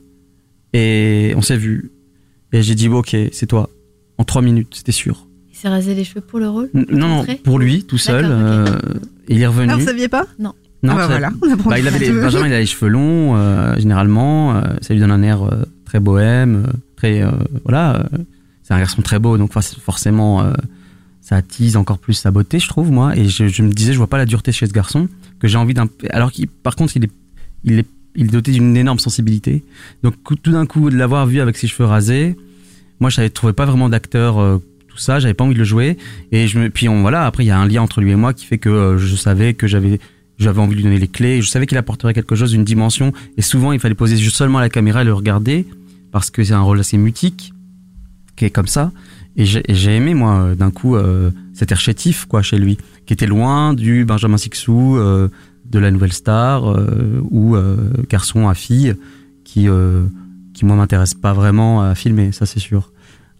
[0.76, 1.90] et on s'est vu.
[2.52, 3.68] Et j'ai dit, bon, ok, c'est toi.
[4.18, 5.26] En trois minutes, c'était sûr.
[5.52, 8.24] Il s'est rasé les cheveux pour le rôle N- Non, non, pour lui, tout seul.
[8.28, 8.66] Euh,
[9.28, 9.70] il est revenu.
[9.72, 10.26] Ah, vous saviez pas?
[10.38, 10.52] Non,
[10.86, 12.12] Ah bah voilà, on Bah, il avait les.
[12.12, 14.54] Benjamin, il a les cheveux longs, euh, généralement.
[14.56, 17.30] euh, ça lui donne un air euh, très bohème, très euh,
[17.64, 17.96] voilà.
[18.12, 18.18] euh,
[18.62, 20.52] c'est un garçon très beau, donc forc- forcément, euh,
[21.20, 23.16] ça attise encore plus sa beauté, je trouve moi.
[23.16, 25.08] Et je, je me disais, je vois pas la dureté chez ce garçon
[25.40, 25.88] que j'ai envie d'un.
[26.10, 27.10] Alors qu'il, par contre, il est,
[27.64, 27.86] il est,
[28.16, 29.62] il est doté d'une énorme sensibilité.
[30.02, 32.36] Donc tout d'un coup, de l'avoir vu avec ses cheveux rasés,
[33.00, 34.38] moi, je trouvais pas vraiment d'acteur.
[34.38, 35.98] euh, tout ça, j'avais pas envie de le jouer.
[36.32, 38.46] Et puis on, voilà, après il y a un lien entre lui et moi qui
[38.46, 40.00] fait que euh, je savais que j'avais
[40.38, 41.42] j'avais envie de lui donner les clés.
[41.42, 43.12] Je savais qu'il apporterait quelque chose, une dimension.
[43.36, 45.66] Et souvent, il fallait poser juste seulement la caméra et le regarder
[46.12, 47.52] parce que c'est un rôle assez mutique
[48.36, 48.92] qui est comme ça.
[49.38, 50.96] Et j'ai aimé moi euh, d'un coup
[51.52, 54.98] cet air chétif quoi chez lui, qui était loin du Benjamin Sixou,
[55.70, 58.94] de la Nouvelle Star euh, ou euh, garçon à fille
[59.44, 60.04] qui euh,
[60.54, 62.92] qui moi m'intéresse pas vraiment à filmer, ça c'est sûr.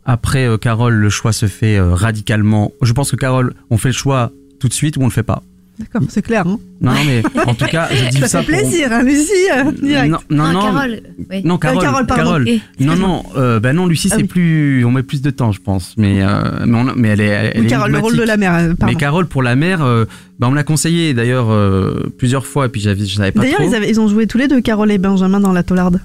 [0.04, 2.70] Après Carole, le choix se fait radicalement.
[2.82, 5.24] Je pense que Carole, on fait le choix tout de suite ou on le fait
[5.24, 5.42] pas?
[5.78, 6.46] D'accord, c'est clair.
[6.46, 6.58] Hein.
[6.80, 9.32] Non, non, mais en tout cas, je dis Ça, ça, fait pour- plaisir, hein, Lucie,
[9.54, 10.08] euh, direct.
[10.10, 11.42] Non, non, Ah, non, Carole, oui.
[11.44, 12.44] non, Carole, Euh, Carole, pardon.
[12.46, 14.28] Eh, Non, non, euh, bah non, Lucie, Ah c'est oui.
[14.28, 15.94] plus, on met plus de temps, je pense.
[15.98, 18.52] Mais, euh, mais, on- mais elle est, elle, est Carole, le rôle de la mère,
[18.78, 18.86] pardon.
[18.86, 20.04] Mais Carole pour la mère, euh,
[20.38, 23.40] bah on me l'a conseillé d'ailleurs euh, plusieurs fois, et puis j'avais, je savais pas
[23.42, 26.00] D'ailleurs, ils, avaient- ils ont joué tous les deux, Carole et Benjamin, dans La Taularde.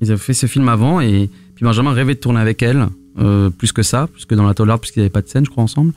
[0.00, 2.88] Ils avaient fait ce film avant, et Puis Benjamin rêvait de tourner avec elle,
[3.20, 5.44] euh, plus que ça, plus que dans la Tollard, puisqu'il n'y avait pas de scène,
[5.44, 5.92] je crois, ensemble.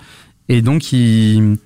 [0.50, 1.58] Et donc, il,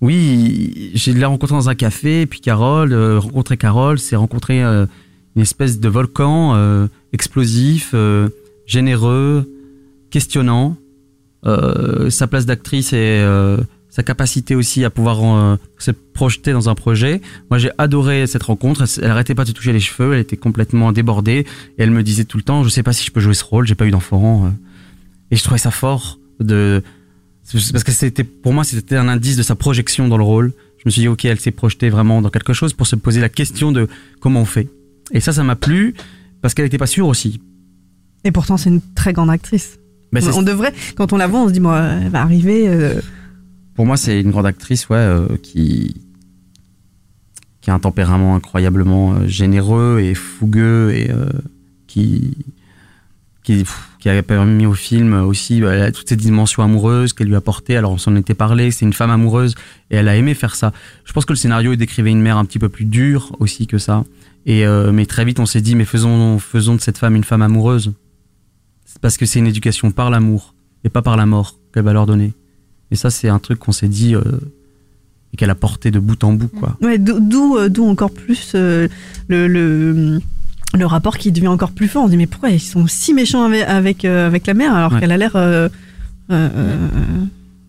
[0.00, 4.86] oui, j'ai l'ai rencontré dans un café, puis Carole, euh, rencontrer Carole, c'est rencontrer euh,
[5.36, 8.28] une espèce de volcan euh, explosif, euh,
[8.66, 9.50] généreux,
[10.10, 10.76] questionnant.
[12.08, 13.24] Sa place d'actrice et
[13.88, 17.20] sa capacité aussi à pouvoir se projeter dans un projet.
[17.50, 18.82] Moi, j'ai adoré cette rencontre.
[18.82, 20.14] Elle, elle arrêtait pas de toucher les cheveux.
[20.14, 21.46] Elle était complètement débordée
[21.78, 23.44] et elle me disait tout le temps, je sais pas si je peux jouer ce
[23.44, 23.64] rôle.
[23.64, 24.52] J'ai pas eu d'enfant.
[25.30, 26.82] Et je trouvais ça fort de
[27.52, 30.52] parce que c'était pour moi c'était un indice de sa projection dans le rôle.
[30.78, 33.20] Je me suis dit ok, elle s'est projetée vraiment dans quelque chose pour se poser
[33.20, 33.88] la question de
[34.20, 34.68] comment on fait.
[35.12, 35.94] Et ça, ça m'a plu
[36.42, 37.40] parce qu'elle était pas sûre aussi.
[38.24, 39.78] Et pourtant, c'est une très grande actrice.
[40.20, 42.68] C'est- on devrait, quand on la voit, on se dit, moi, elle va arriver.
[42.68, 43.00] euh,
[43.74, 45.94] Pour moi, c'est une grande actrice, ouais, euh, qui
[47.60, 51.26] qui a un tempérament incroyablement euh, généreux et fougueux et euh,
[51.88, 52.36] qui
[54.00, 57.76] qui a permis au film aussi bah, toutes ces dimensions amoureuses qu'elle lui a apportées.
[57.76, 59.54] Alors on s'en était parlé, c'est une femme amoureuse
[59.90, 60.72] et elle a aimé faire ça.
[61.04, 63.78] Je pense que le scénario décrivait une mère un petit peu plus dure aussi que
[63.78, 64.04] ça.
[64.46, 67.24] Et euh, mais très vite on s'est dit mais faisons faisons de cette femme une
[67.24, 67.92] femme amoureuse.
[69.00, 70.54] Parce que c'est une éducation par l'amour
[70.84, 72.32] et pas par la mort qu'elle va leur donner.
[72.90, 74.22] Et ça, c'est un truc qu'on s'est dit euh,
[75.32, 76.78] et qu'elle a porté de bout en bout, quoi.
[76.80, 78.88] Ouais, d'où- euh, d'où encore plus le,
[80.74, 82.02] le rapport qui devient encore plus fort.
[82.04, 84.74] On se dit, mais pourquoi ils sont si méchants avec, avec, euh, avec la mère
[84.74, 85.00] alors Ouais.
[85.00, 85.68] qu'elle a l'air euh,
[86.30, 86.76] euh, euh,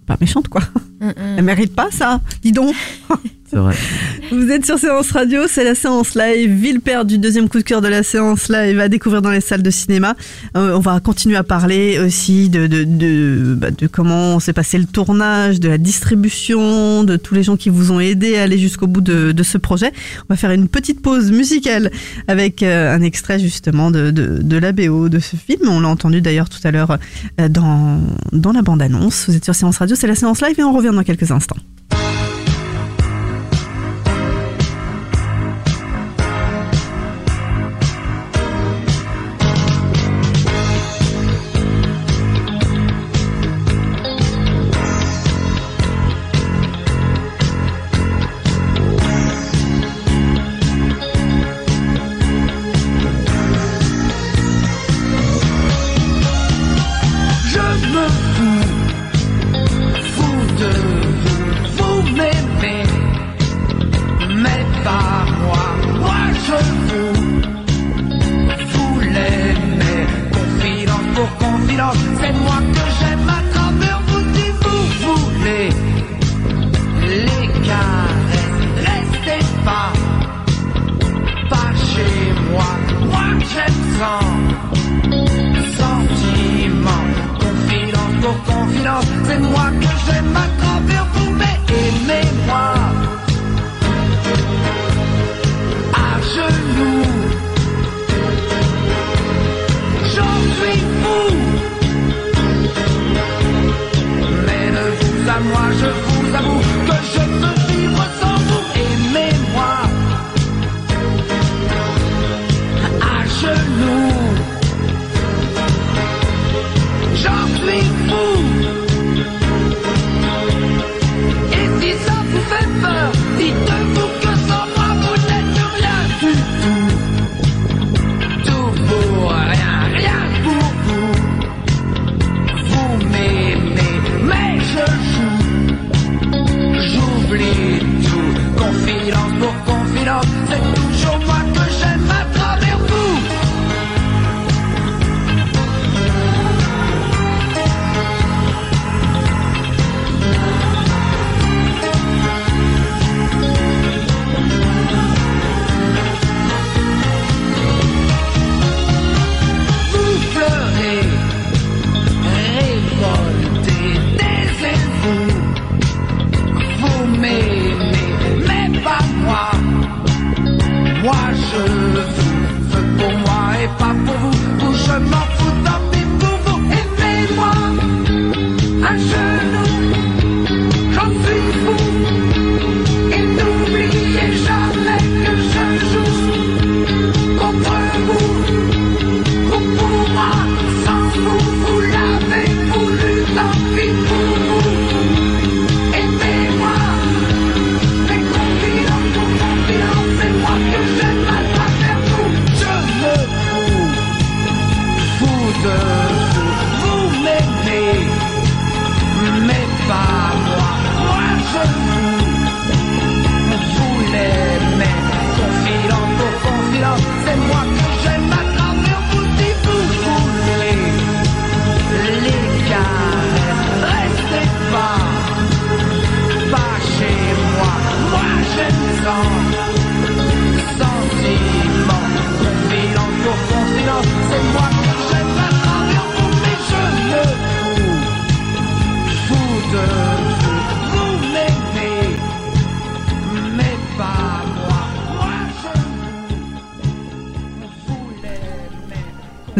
[0.05, 0.61] pas méchante, quoi.
[1.01, 2.75] Mm, Elle mérite pas ça, dis donc.
[3.49, 3.75] C'est vrai.
[4.29, 7.79] Vous êtes sur Séance Radio, c'est la séance live, Ville perdue, deuxième coup de cœur
[7.81, 10.15] de la séance live à découvrir dans les salles de cinéma.
[10.57, 14.83] Euh, on va continuer à parler aussi de, de, bah, de comment s'est passé le
[14.83, 18.87] tournage, de la distribution, de tous les gens qui vous ont aidé à aller jusqu'au
[18.87, 19.93] bout de, de ce projet.
[20.29, 21.89] On va faire une petite pause musicale
[22.27, 25.69] avec euh, un extrait justement de, de, de la BO de ce film.
[25.69, 26.97] On l'a entendu d'ailleurs tout à l'heure
[27.39, 28.01] euh, dans,
[28.33, 29.29] dans la bande-annonce.
[29.29, 31.55] Vous êtes sur Séance Radio, c'est la séance live et on revient dans quelques instants.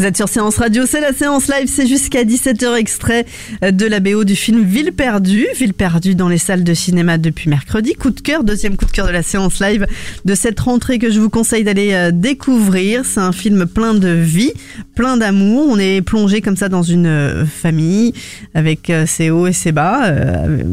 [0.08, 3.26] Êtes sur Séance Radio, c'est la séance live, c'est jusqu'à 17h extrait
[3.62, 5.48] de la BO du film Ville perdue.
[5.58, 7.94] Ville perdue dans les salles de cinéma depuis mercredi.
[7.94, 9.86] Coup de cœur, deuxième coup de cœur de la séance live
[10.24, 13.04] de cette rentrée que je vous conseille d'aller euh, découvrir.
[13.04, 14.54] C'est un film plein de vie,
[14.96, 15.68] plein d'amour.
[15.70, 18.14] On est plongé comme ça dans une euh, famille
[18.54, 20.06] avec euh, ses hauts et ses bas.
[20.06, 20.64] Euh,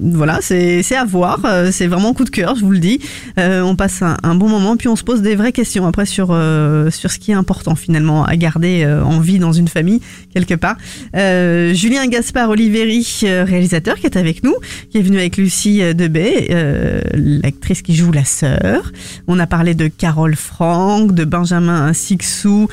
[0.00, 1.40] voilà, c'est à voir.
[1.44, 3.00] Euh, C'est vraiment coup de cœur, je vous le dis.
[3.38, 6.28] Euh, on passe un, bon moment, puis on se pose des vraies questions après sur,
[6.30, 10.00] euh, sur ce qui est important finalement garder euh, en vie dans une famille,
[10.32, 10.76] quelque part.
[11.16, 14.54] Euh, Julien Gaspard Oliveri, euh, réalisateur, qui est avec nous,
[14.90, 16.48] qui est venu avec Lucie Debay,
[17.14, 18.92] l'actrice qui joue la sœur.
[19.26, 22.68] On a parlé de Carole Franck, de Benjamin Sixou,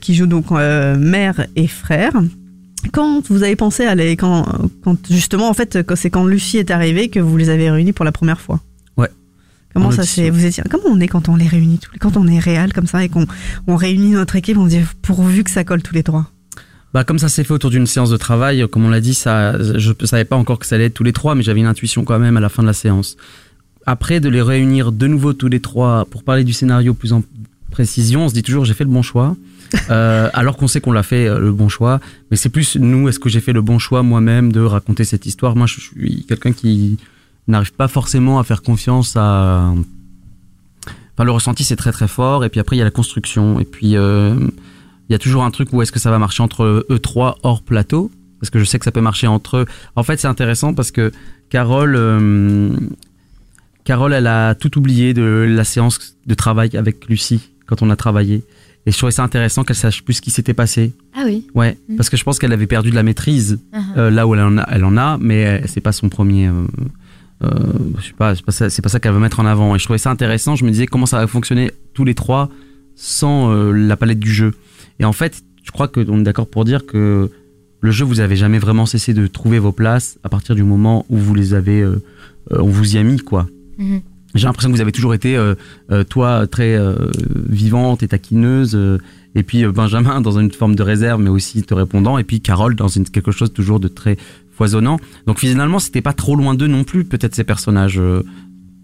[0.00, 2.12] qui joue donc mère et frère.
[2.92, 4.46] Quand vous avez pensé à les, quand,
[4.84, 8.04] quand justement en fait c'est quand Lucie est arrivée que vous les avez réunis pour
[8.04, 8.60] la première fois?
[9.76, 12.16] Comment En ça s'est vous étiez comment on est quand on les réunit tous quand
[12.16, 13.26] on est réel comme ça et qu'on
[13.66, 16.30] on réunit notre équipe on dit pourvu que ça colle tous les trois?
[16.94, 19.58] Bah, comme ça s'est fait autour d'une séance de travail, comme on l'a dit, ça,
[19.76, 21.66] je ne savais pas encore que ça allait être tous les trois, mais j'avais une
[21.66, 23.18] intuition quand même à la fin de la séance.
[23.84, 27.22] Après, de les réunir de nouveau tous les trois pour parler du scénario plus en
[27.70, 29.36] précision, on se dit toujours j'ai fait le bon choix,
[29.90, 32.00] Euh, alors qu'on sait qu'on l'a fait euh, le bon choix.
[32.30, 35.26] Mais c'est plus nous, est-ce que j'ai fait le bon choix moi-même de raconter cette
[35.26, 35.56] histoire?
[35.56, 36.98] Moi, je suis quelqu'un qui
[37.48, 39.72] n'arrive pas forcément à faire confiance à.
[41.14, 43.58] Enfin, le ressenti c'est très très fort, et puis après il y a la construction,
[43.60, 44.34] et puis euh,
[45.08, 47.38] il y a toujours un truc où est-ce que ça va marcher entre eux trois
[47.42, 48.10] hors plateau?
[48.40, 49.66] Parce que je sais que ça peut marcher entre eux.
[49.96, 51.10] En fait, c'est intéressant parce que
[51.48, 52.76] Carole, euh,
[53.84, 57.96] Carole, elle a tout oublié de la séance de travail avec Lucie quand on a
[57.96, 58.44] travaillé.
[58.84, 60.92] Et je trouvais ça intéressant qu'elle sache plus ce qui s'était passé.
[61.16, 61.46] Ah oui.
[61.54, 61.96] Ouais, Mhm.
[61.96, 63.78] parce que je pense qu'elle avait perdu de la maîtrise Uh-huh.
[63.96, 66.48] euh, là où elle en a, elle en a mais c'est pas son premier.
[66.48, 66.66] euh,
[67.42, 67.48] euh,
[67.98, 69.74] je sais pas, c'est pas ça, ça qu'elle veut mettre en avant.
[69.74, 70.56] Et je trouvais ça intéressant.
[70.56, 72.48] Je me disais comment ça va fonctionner tous les trois
[72.94, 74.54] sans euh, la palette du jeu?
[74.98, 77.30] Et en fait, je crois que on est d'accord pour dire que
[77.80, 81.04] le jeu, vous avez jamais vraiment cessé de trouver vos places à partir du moment
[81.10, 82.02] où vous les avez, euh,
[82.52, 83.46] euh, on vous y a mis quoi.
[83.78, 84.00] Mhm.
[84.34, 85.40] J'ai l'impression que vous avez toujours été,
[86.10, 86.78] toi, très
[87.48, 88.78] vivante et taquineuse,
[89.34, 92.74] et puis Benjamin dans une forme de réserve, mais aussi te répondant, et puis Carole
[92.74, 94.18] dans une, quelque chose toujours de très
[94.56, 94.98] foisonnant.
[95.26, 98.22] Donc finalement, c'était pas trop loin d'eux non plus, peut-être ces personnages, euh,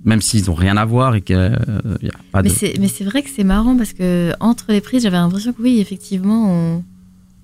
[0.04, 2.48] même s'ils ont rien à voir et qu'il n'y a pas de.
[2.48, 5.52] Mais c'est, mais c'est vrai que c'est marrant parce que entre les prises, j'avais l'impression
[5.52, 6.84] que oui, effectivement, on,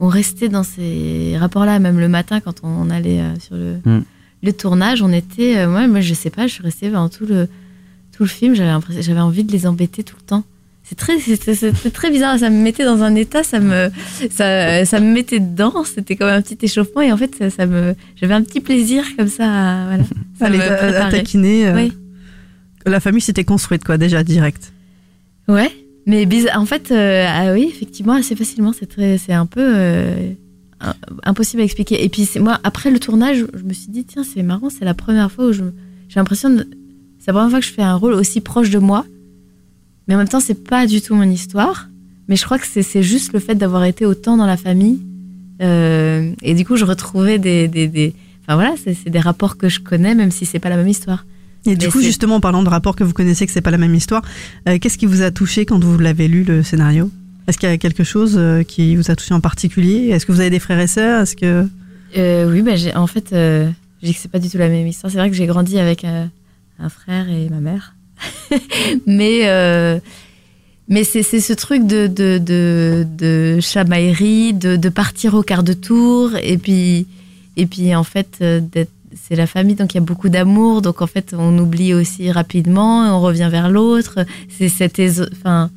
[0.01, 4.03] on restait dans ces rapports-là, même le matin quand on allait euh, sur le, Mm.
[4.43, 7.27] le tournage, on était, euh, moi, moi, je sais pas, je suis restée pendant tout
[7.27, 7.49] le,
[8.17, 10.45] tout le film, j'avais envie de les embêter tout le temps.
[10.89, 13.91] C'est très, c'était, très bizarre, ça me mettait dans un état, ça me,
[14.31, 17.67] ça, ça me mettait dedans, c'était comme un petit échauffement et en fait, ça, ça
[17.67, 20.05] me, j'avais un petit plaisir comme ça, à- voilà.
[20.39, 21.67] Ça Allez, à- à taquiner.
[21.69, 21.93] euh, Oui.
[22.87, 24.73] La famille s'était construite quoi déjà direct.
[25.47, 25.71] Ouais,
[26.07, 26.59] mais bizarre.
[26.61, 28.73] En fait, euh, ah oui, effectivement, assez facilement.
[28.73, 30.33] C'est très, c'est un peu euh,
[31.25, 32.03] impossible à expliquer.
[32.03, 34.87] Et puis c'est moi, après le tournage, je me suis dit tiens, c'est marrant, c'est
[34.87, 35.65] la première fois où je,
[36.09, 36.67] j'ai l'impression, de-
[37.19, 39.05] c'est la première fois que je fais un rôle aussi proche de moi.
[40.09, 41.89] Mais en même temps, c'est pas du tout mon histoire.
[42.29, 44.99] Mais je crois que c'est, juste le fait d'avoir été autant dans la famille.
[45.63, 49.69] Euh, et du coup, je retrouvais des, des, des- enfin voilà, c'est, des rapports que
[49.69, 51.25] je connais, même si c'est pas la même histoire.
[51.67, 53.79] Et du coup, justement, en parlant de rapports que vous connaissez, que c'est pas la
[53.79, 54.23] même histoire,
[54.69, 57.11] euh, qu'est-ce qui vous a touché quand vous l'avez lu le scénario?
[57.47, 60.09] Est-ce qu'il y a quelque chose euh, qui vous a touché en particulier?
[60.11, 61.23] Est-ce que vous avez des frères et sœurs?
[61.23, 61.67] Est-ce que
[62.17, 63.71] Euh, oui, bah, en fait, je
[64.03, 65.11] dis que c'est pas du tout la même histoire.
[65.11, 67.95] C'est vrai que j'ai grandi avec un frère et ma mère.
[69.07, 69.99] Mais euh,
[70.89, 76.31] mais c'est, ce truc de, de, de, de chamaillerie, de, partir au quart de tour.
[76.43, 77.07] Et puis,
[77.57, 78.61] et puis en fait, euh,
[79.15, 80.81] c'est la famille, donc il y a beaucoup d'amour.
[80.81, 84.21] Donc en fait, on oublie aussi rapidement, on revient vers l'autre.
[84.49, 84.99] C'est cette
[85.33, 85.71] enfin,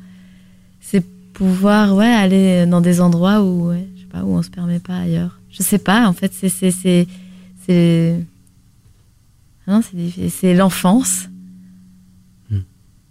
[0.80, 4.50] c'est pouvoir ouais, aller dans des endroits où, ouais, je sais pas, où on se
[4.50, 5.38] permet pas ailleurs.
[5.50, 6.48] Je sais pas, en fait, c'est.
[6.48, 7.06] c'est.
[10.30, 11.28] C'est l'enfance.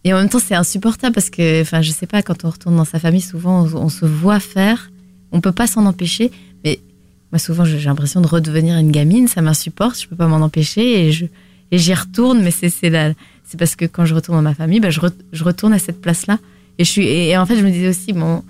[0.04, 2.76] Et en même temps, c'est insupportable parce que, enfin, je sais pas, quand on retourne
[2.76, 4.90] dans sa famille, souvent, on, se voit faire
[5.32, 6.32] on peut pas s'en empêcher.
[6.64, 6.80] Mais
[7.32, 11.08] moi, souvent, j'ai l'impression de redevenir une gamine, ça m'insupporte, je peux pas m'en empêcher
[11.08, 11.26] et je
[11.74, 12.42] et j'y retourne.
[12.42, 15.00] Mais c'est c'est parce que quand je retourne dans ma famille, bah, je,
[15.32, 16.40] je retourne à cette place-là.
[16.78, 18.44] Et je suis et en fait, je me disais aussi, bon,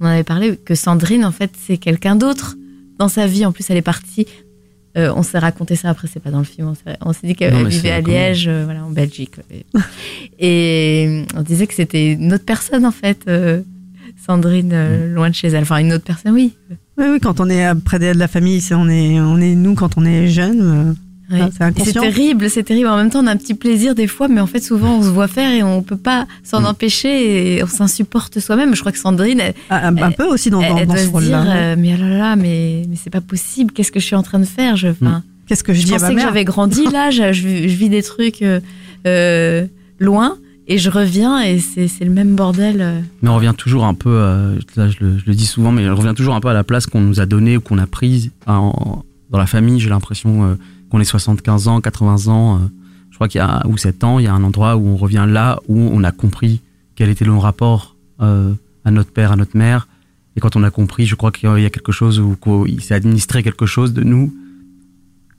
[0.00, 2.56] on en avait parlé que Sandrine, en fait, c'est quelqu'un d'autre
[2.98, 3.44] dans sa vie.
[3.44, 4.26] En plus, elle est partie.
[4.98, 6.68] Euh, on s'est raconté ça après, c'est pas dans le film.
[6.68, 9.34] on s'est- On s'est dit qu'elle vivait à Liège, euh, voilà, en Belgique.
[9.50, 9.64] Et,
[10.40, 13.62] et on disait que c'était une autre personne, en fait, euh,
[14.26, 15.62] Sandrine, euh, loin de chez elle.
[15.62, 16.54] Enfin, une autre personne, oui.
[16.98, 19.54] Oui, oui, quand on est euh, près de la famille, c'est on est, on est
[19.54, 20.96] nous quand on est jeune.
[21.30, 21.40] Oui.
[21.60, 22.88] Ah, c'est terrible, c'est terrible.
[22.88, 25.02] En même temps, on a un petit plaisir des fois, mais en fait, souvent, on
[25.02, 26.66] se voit faire et on peut pas s'en Mm.
[26.66, 28.74] empêcher et on s'insupporte soi-même.
[28.74, 31.02] Je crois que Sandrine, elle, Un, un peu aussi dans, elle- dans, elle dans doit
[31.02, 31.56] ce se dire, rôle-là.
[31.56, 33.72] euh, mais oh là là, mais, mais c'est pas possible.
[33.72, 34.76] Qu'est-ce que je suis en train de faire?
[34.76, 36.26] Je, enfin, Qu'est-ce que je, je dis à pensais ma que mère?
[36.28, 38.60] j'avais grandi là, je, je vis- je vis des trucs euh,
[39.06, 39.66] euh,
[39.98, 40.36] loin
[40.66, 42.76] et je reviens et c'est le même bordel.
[42.80, 43.00] euh.
[43.22, 45.88] Mais on revient toujours un peu, euh, là je le, je le dis souvent, mais
[45.88, 47.86] on revient toujours un peu à la place qu'on nous a donnée ou qu'on a
[47.86, 49.80] prise en- dans la famille.
[49.80, 50.54] J'ai l'impression euh,
[50.90, 52.58] qu'on est 75 ans, 80 ans, euh,
[53.10, 54.96] je crois qu'il y a, ou 7 ans, il y a un endroit où on
[54.96, 56.60] revient là où on a compris
[56.94, 58.52] quel était nos rapports euh,
[58.84, 59.88] à notre père, à notre mère.
[60.36, 62.94] Et quand on a compris, je crois qu'il y a quelque chose où qu'il s'est
[62.94, 64.32] administré quelque chose de nous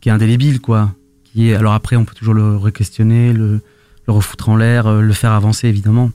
[0.02, 0.94] qui est indélébile, quoi.
[1.24, 3.62] Qui est, alors après, on peut toujours le re-questionner, le,
[4.08, 6.12] le refoutre en l'air, euh, le faire avancer, évidemment.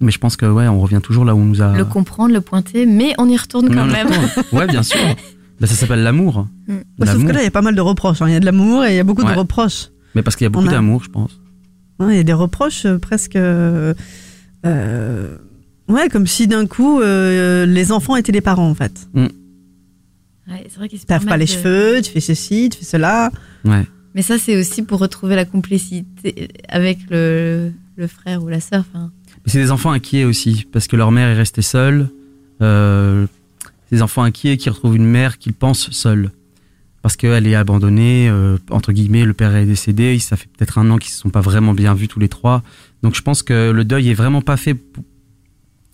[0.00, 1.76] Mais je pense que ouais, on revient toujours là où on nous a.
[1.76, 4.08] Le comprendre, le pointer, mais on y retourne Mais quand le même.
[4.08, 4.44] retourne.
[4.58, 4.98] Ouais, bien sûr.
[5.60, 6.46] Bah, ça s'appelle l'amour.
[6.66, 6.72] Mm.
[6.98, 8.20] Ouais, Sauf que là, il y a pas mal de reproches.
[8.22, 8.28] hein.
[8.28, 9.32] Il y a de l'amour et il y a beaucoup Ouais.
[9.32, 9.90] de reproches.
[10.14, 11.40] Mais parce qu'il y a beaucoup a- d'amour, je pense.
[12.00, 13.36] Ouais, Il y a des reproches euh, presque.
[13.36, 13.94] euh,
[14.66, 15.36] euh,
[15.88, 19.06] ouais, comme si d'un coup, euh, les enfants étaient les parents, en fait.
[19.14, 22.84] Ouais, c'est vrai qu'ils se T'as pas les de- cheveux, tu fais ceci, tu fais
[22.84, 23.30] cela.
[23.64, 23.86] Ouais.
[24.14, 28.84] Mais ça, c'est aussi pour retrouver la complicité avec le, le frère ou la sœur.
[29.46, 32.08] C'est des enfants inquiets aussi, parce que leur mère est restée seule.
[32.62, 33.26] Euh,
[33.94, 36.30] des enfants inquiets qui retrouvent une mère qu'ils pensent seule.
[37.02, 40.90] Parce qu'elle est abandonnée, euh, entre guillemets, le père est décédé, ça fait peut-être un
[40.90, 42.62] an qu'ils se sont pas vraiment bien vus tous les trois.
[43.02, 44.74] Donc je pense que le deuil est vraiment pas fait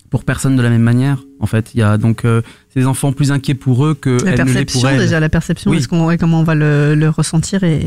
[0.09, 1.23] pour, personne de la même manière.
[1.39, 2.41] En fait, il y a donc euh,
[2.75, 5.29] des enfants plus inquiets pour eux que La elle ne l'est perception, pour déjà, la
[5.29, 5.77] perception, Oui.
[5.77, 7.81] est-ce qu'on, comment on va le, le ressentir et,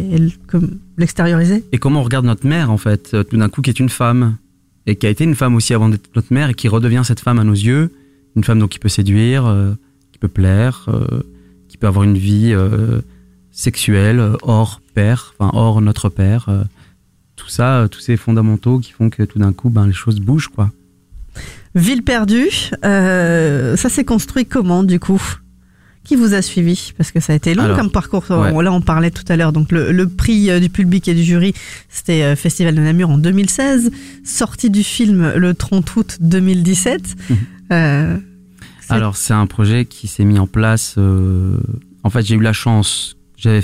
[0.98, 1.64] l'extérioriser?
[1.72, 3.88] Et comment on regarde notre mère, en fait, euh, tout d'un coup, qui est une
[3.88, 4.36] femme,
[4.86, 7.20] et qui a été une femme aussi avant d'être notre mère, et qui redevient cette
[7.20, 7.90] femme à nos yeux,
[8.36, 9.72] une femme donc qui peut séduire, euh,
[10.24, 11.22] peut plaire, euh,
[11.68, 13.00] qui peut avoir une vie euh,
[13.52, 16.46] sexuelle euh, hors père, enfin hors notre père.
[16.48, 16.64] euh,
[17.36, 20.48] tout ça, tous ces fondamentaux qui font que tout d'un coup, ben, les choses bougent,
[20.48, 20.70] quoi.
[21.74, 22.48] Ville perdue,
[22.82, 25.20] ça s'est construit comment, du coup?
[26.04, 26.92] Qui vous a suivi?
[26.96, 28.24] Parce que ça a été long Alors, comme parcours.
[28.30, 28.62] ouais.
[28.62, 29.52] Là, on parlait tout à l'heure.
[29.52, 31.54] Donc, le, le prix du public et du jury,
[31.88, 33.90] c'était Festival de Namur en 2016.
[34.22, 37.02] Sortie du film le 30 août 2017.
[37.30, 37.36] Mhm.
[37.72, 38.16] Euh,
[38.92, 40.94] Alors, c'est un projet qui s'est mis en place.
[40.98, 41.58] euh,
[42.02, 43.16] En fait, j'ai eu la chance.
[43.36, 43.62] J'avais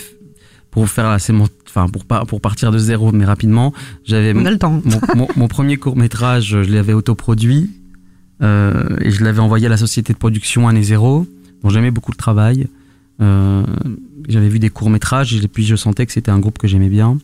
[0.71, 3.73] pour faire la sémant- enfin pour pas pour partir de zéro, mais rapidement,
[4.05, 4.81] j'avais on a le temps.
[4.85, 7.71] mon, mon- mon premier court métrage, je l'avais autoproduit
[8.43, 11.27] euh, et je l'avais envoyé à la société de production Année Zéro,
[11.63, 12.69] dont j'aimais beaucoup le travail.
[13.21, 13.65] Euh,
[14.29, 16.89] j'avais vu des courts métrages et puis je sentais que c'était un groupe que j'aimais
[16.89, 17.19] bien.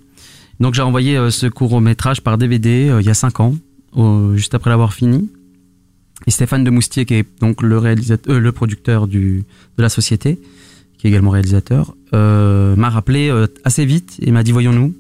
[0.61, 3.55] Donc j'ai envoyé ce court métrage par DVD il y a cinq ans,
[3.93, 5.31] au- juste après l'avoir fini.
[6.27, 9.45] Et Stéphane de Moustier, qui est donc le réalisateur, euh, le producteur du,
[9.77, 10.41] de la société,
[10.97, 14.95] qui est également réalisateur, euh, m'a rappelé euh, assez vite et m'a dit voyons-nous.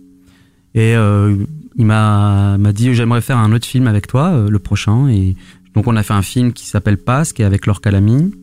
[0.74, 5.08] Et il m'a dit j'aimerais faire un autre film avec toi, le prochain.
[5.08, 5.34] Et
[5.74, 8.34] donc on a fait un film qui s'appelle Passe, qui est avec Laure Calamy,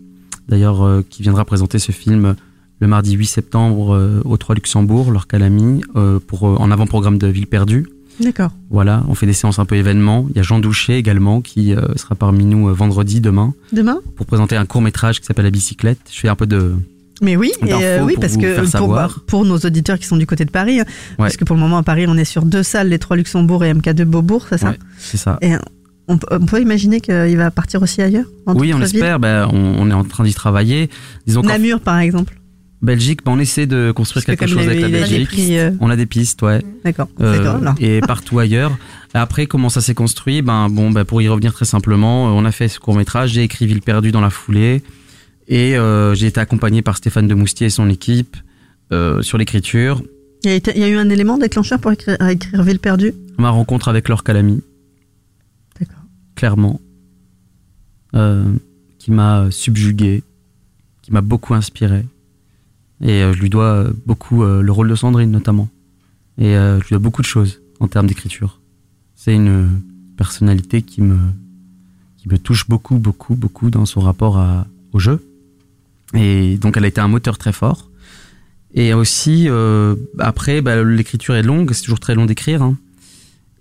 [0.50, 2.36] d'ailleurs qui viendra présenter ce film
[2.80, 5.84] le mardi 8 septembre au 3 Luxembourg, Laure Calamy,
[6.26, 7.86] pour en avant-programme de Ville perdue.
[8.20, 8.52] D'accord.
[8.70, 10.28] Voilà, on fait des séances un peu événements.
[10.30, 14.00] Il y a Jean Douché également qui euh, sera parmi nous euh, vendredi demain Demain
[14.16, 16.00] pour présenter un court métrage qui s'appelle La bicyclette.
[16.12, 16.76] Je fais un peu de
[17.22, 19.10] Mais oui, et, euh, oui parce que pour, bah,
[19.46, 20.86] nos auditeurs qui sont du côté de Paris, hein,
[21.18, 23.64] parce que pour le moment à Paris, on est sur deux salles, les trois Luxembourg
[23.66, 25.38] et MK2 Beaubourg, c'est ça Ouais, c'est ça.
[25.42, 25.54] Et
[26.08, 29.20] on, peut- on peut imaginer qu'il va partir aussi ailleurs Oui, on l'espère.
[29.20, 30.90] Ben, on, on est en train d'y travailler.
[31.26, 32.38] Disons Namur, par exemple.
[32.84, 35.30] Belgique, ben, on essaie de construire que quelque chose avec la Belgique.
[35.40, 36.62] euh, On a des pistes, ouais.
[36.84, 37.08] D'accord.
[37.22, 38.78] Euh, et partout ailleurs.
[39.14, 40.42] Après, comment ça s'est construit?
[40.42, 43.32] Ben bon, ben, pour y revenir très simplement, euh, on a fait ce court métrage.
[43.32, 44.84] J'ai écrit Ville perdue dans la foulée,
[45.48, 48.36] et euh, j'ai été accompagné par Stéphane de Moustier et son équipe
[49.22, 50.04] sur l'écriture.
[50.44, 52.18] Il y, a y eu un élément déclencheur pour écrire,
[52.54, 53.14] Ville perdue?
[53.40, 54.62] Ma rencontre avec Laure Calamy,
[55.80, 56.04] D'accord.
[56.36, 56.80] clairement,
[59.00, 60.22] qui m'a subjugué,
[61.02, 62.06] qui m'a beaucoup inspiré.
[63.04, 65.68] Et euh, je lui dois euh, beaucoup euh, le rôle de Sandrine notamment.
[66.40, 68.60] Et je lui dois beaucoup de choses en termes d'écriture.
[69.14, 69.70] C'est une
[70.18, 71.18] personnalité qui me,
[72.18, 75.24] qui me touche beaucoup, beaucoup, beaucoup dans son rapport à, au jeu
[76.16, 77.92] Et donc elle a été un moteur très fort.
[78.74, 82.64] Et aussi, euh, après, bah, l'écriture est longue, c'est toujours très long d'écrire.
[82.64, 82.78] hein.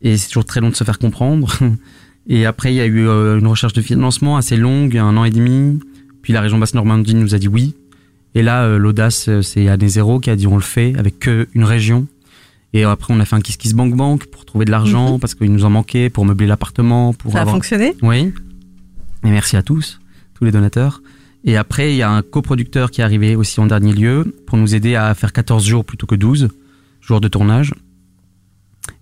[0.01, 1.53] Et c'est toujours très long de se faire comprendre.
[2.27, 5.31] Et après, il y a eu une recherche de financement assez longue, un an et
[5.31, 5.79] demi.
[6.23, 7.75] Puis la région Basse-Normandie nous a dit oui.
[8.35, 11.19] Et là, euh, l'audace, euh, c'est Année Zéro qui a dit on le fait avec
[11.19, 12.07] que une région.
[12.73, 15.35] Et après, on a fait un Kiss Kiss Bank Bank pour trouver de l'argent parce
[15.35, 17.13] qu'il nous en manquait pour meubler l'appartement.
[17.13, 17.95] Pour Ça a fonctionné?
[18.01, 18.33] Oui.
[19.25, 20.01] Et merci à tous,
[20.35, 21.03] tous les donateurs.
[21.45, 24.57] Et après, il y a un coproducteur qui est arrivé aussi en dernier lieu pour
[24.57, 26.49] nous aider à faire 14 jours plutôt que 12
[27.03, 27.75] jours de tournage.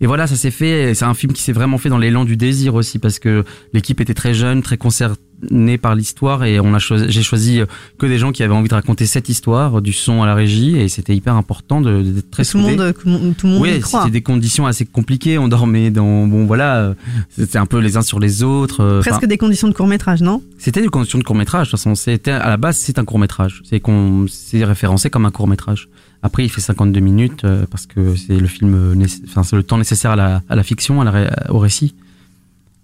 [0.01, 0.95] Et voilà, ça s'est fait.
[0.95, 4.01] C'est un film qui s'est vraiment fait dans l'élan du désir aussi parce que l'équipe
[4.01, 4.79] était très jeune, très
[5.41, 7.61] concernée par l'histoire et on a choisi, j'ai choisi
[7.99, 10.77] que des gens qui avaient envie de raconter cette histoire, du son à la régie
[10.77, 12.95] et c'était hyper important de- d'être très Tout le monde,
[13.37, 15.39] tout le monde Oui, c'était des conditions assez compliquées.
[15.39, 16.95] On dormait dans, bon voilà, euh,
[17.31, 18.83] c'était un peu les uns sur les autres.
[18.83, 20.43] euh, Presque enfin, des conditions de court métrage, non?
[20.59, 21.69] C'était des conditions de court métrage.
[21.69, 23.63] De toute façon, c'était à la base, c'est un court métrage.
[23.69, 25.89] C'est qu'on, c'est référencé comme un court métrage.
[26.23, 29.63] Après, il fait 52 minutes euh, parce que c'est le film, euh, enfin c'est le
[29.63, 31.95] temps nécessaire à la, à la fiction, à la au récit.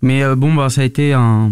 [0.01, 1.51] Mais euh, bon, bah ça a été un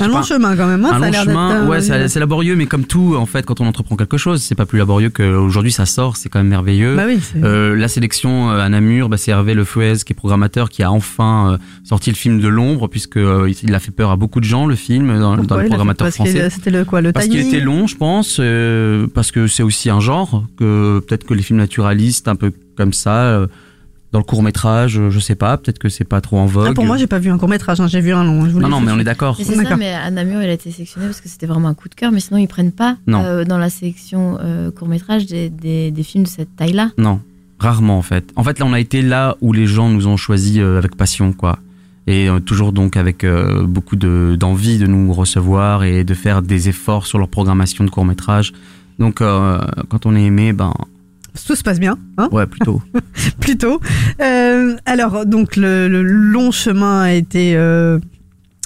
[0.00, 0.84] Un long pas, chemin quand même.
[0.84, 3.60] hein, un ça long chemin, ouais, c'est c'est laborieux, mais comme tout, en fait, quand
[3.60, 6.94] on entreprend quelque chose, c'est pas plus laborieux qu'aujourd'hui ça sort, c'est quand même merveilleux.
[6.96, 10.12] Bah oui, c'est- Euh, la sélection euh, à Namur, bah, c'est Hervé Le Fouez qui
[10.12, 13.78] est programmateur qui a enfin euh, sorti le film de l'ombre puisque euh, il a
[13.78, 15.68] fait peur à beaucoup de gens le film dans, dans Pourquoi le il a fait-
[15.68, 16.50] programmateur parce qu'il- français.
[16.50, 19.90] C'était le quoi, le Parce qu'il était long, je pense, euh, parce que c'est aussi
[19.90, 23.46] un genre que peut-être que les films naturalistes un peu comme ça
[24.12, 26.68] dans le court métrage, je sais pas, peut-être que c'est pas trop en vogue.
[26.70, 28.46] Ah, pour moi, j'ai pas vu un court métrage, j'ai vu un long.
[28.48, 29.36] je non non, mais on est d'accord.
[29.36, 31.88] C'est ça, mais à Namur, il a été sélectionné parce que c'était vraiment un coup
[31.88, 33.22] de cœur, mais sinon, ils prennent pas Non.
[33.24, 34.38] euh, dans la sélection
[34.76, 36.90] court-métrage des, des, des films de cette taille-là.
[36.98, 37.20] Non,
[37.58, 38.30] rarement en fait.
[38.36, 40.96] En fait, là, on a été là où les gens nous ont choisi euh, avec
[40.96, 41.58] passion, quoi.
[42.06, 46.40] Et euh, toujours donc avec euh, beaucoup de- d'envie de nous recevoir et de faire
[46.40, 48.52] des efforts sur leur programmation de court métrage.
[49.00, 50.72] Donc, euh, quand on est aimé, ben
[51.44, 52.80] Tout se passe bien, hein ouais, plutôt.
[53.40, 53.80] plutôt.
[54.20, 57.54] Euh, alors, donc, le, le long chemin a été.
[57.56, 57.98] euh,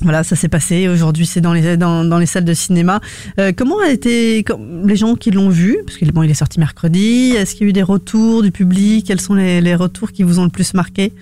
[0.03, 0.89] voilà, ça s'est passé.
[0.89, 3.01] Aujourd'hui, c'est dans les, dans, dans les salles de cinéma.
[3.39, 4.43] Euh, comment a été
[4.85, 5.77] les gens qui l'ont vu?
[5.85, 7.33] Parce qu'il bon, il est sorti mercredi.
[7.37, 9.07] Est-ce qu'il y a eu des retours du public?
[9.07, 11.13] Quels sont les, les retours qui vous ont le plus marqué?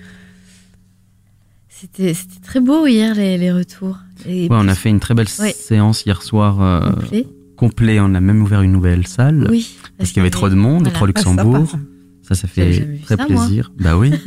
[1.69, 3.97] C'était c'était très beau hier, les, les retours.
[4.25, 5.53] Et Ouais, on a fait une très belle Ouais.
[5.53, 6.91] séance hier soir euh,
[7.59, 7.99] complet.
[7.99, 9.75] On a même ouvert une nouvelle salle Oui.
[9.97, 10.95] parce qu'il y avait trop de monde, voilà.
[10.95, 11.67] trop Luxembourg.
[12.21, 13.45] Ça, ça J'avais fait très ça, moi.
[13.45, 13.71] plaisir.
[13.79, 14.11] Bah oui,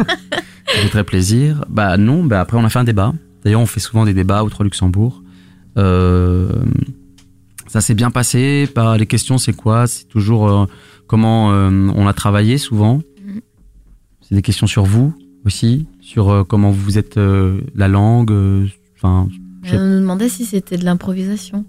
[0.68, 1.64] ça fait très plaisir.
[1.68, 3.12] Bah non, bah après on a fait un débat.
[3.44, 5.22] D'ailleurs, on fait souvent des débats au Trois Luxembourg.
[5.78, 6.50] Euh,
[7.66, 8.68] ça s'est bien passé.
[8.74, 9.86] Bah, les questions, c'est quoi?
[9.86, 10.66] C'est toujours euh,
[11.06, 12.96] comment euh, on a travaillé souvent.
[13.24, 13.40] Mhm.
[14.20, 15.14] C'est des questions sur vous
[15.44, 17.18] aussi, sur comment vous êtes
[17.74, 18.32] la langue.
[18.96, 19.28] Enfin,
[19.72, 21.64] On nous demandait si c'était de l'improvisation.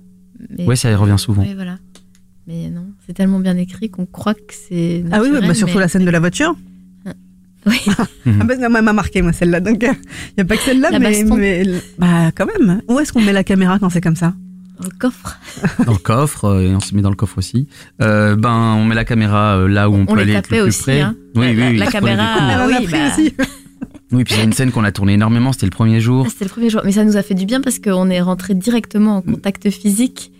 [0.50, 1.44] Mais- ouais, ça y revient souvent.
[1.44, 1.78] Oui, voilà.
[2.48, 5.04] Mais non, c'est tellement bien écrit qu'on croit que c'est.
[5.12, 6.56] Ah oui, oui, bah, surtout mais- la scène de la voiture.
[7.66, 7.78] Oui.
[8.26, 8.38] Mhm.
[8.41, 9.60] Ah bah, non, elle m'a marqué, moi, celle-là.
[9.62, 9.89] Donc, il
[10.38, 11.24] n'y a pas que celle-là, La mais.
[11.98, 12.82] Bah, quand même.
[12.89, 14.34] Où est-ce qu'on met la caméra quand c'est comme ça?
[14.80, 15.39] Dans le coffre.
[15.86, 17.68] dans le coffre euh, et on se met dans le coffre aussi.
[18.02, 20.60] Euh, ben, on met la caméra euh, là où on, On peut aller le plus
[20.62, 21.02] aussi, près.
[21.02, 21.16] hein.
[21.36, 22.44] Oui, La- oui, oui, la on prenait des caméra, coups.
[22.52, 23.14] Elle en oui, a pris bah.
[23.14, 23.34] aussi.
[24.14, 26.26] Oui, puis il y a une scène qu'on a tournée énormément, c'était le premier jour.
[26.28, 26.82] Ah, C'était le premier jour.
[26.86, 30.32] Mais ça nous a fait du bien parce qu'on est rentré directement en contact physique.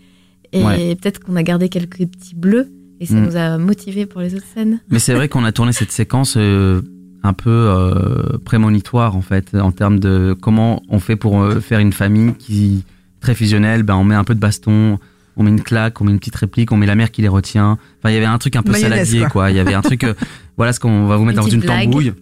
[0.52, 0.94] Et Ouais.
[0.94, 2.70] peut-être qu'on a gardé quelques petits bleus.
[3.00, 3.24] Et ça Mm.
[3.26, 4.80] nous a motivés pour les autres scènes.
[4.88, 6.80] Mais c'est vrai qu'on a tourné cette séquence euh,
[7.24, 11.80] un peu euh, prémonitoire en fait, en termes de comment on fait pour euh, faire
[11.80, 12.84] une famille qui
[13.20, 13.82] très fusionnelle.
[13.82, 14.98] Ben, on met un peu de baston,
[15.36, 17.28] on met une claque, on met une petite réplique, on met la mère qui les
[17.28, 17.78] retient.
[17.98, 19.50] Enfin, il y avait un truc un peu Mayonnaise, saladier, quoi.
[19.50, 20.14] Il y avait un truc, euh,
[20.56, 21.84] voilà ce qu'on va vous mettre Une dans une blague.
[21.84, 22.12] tambouille.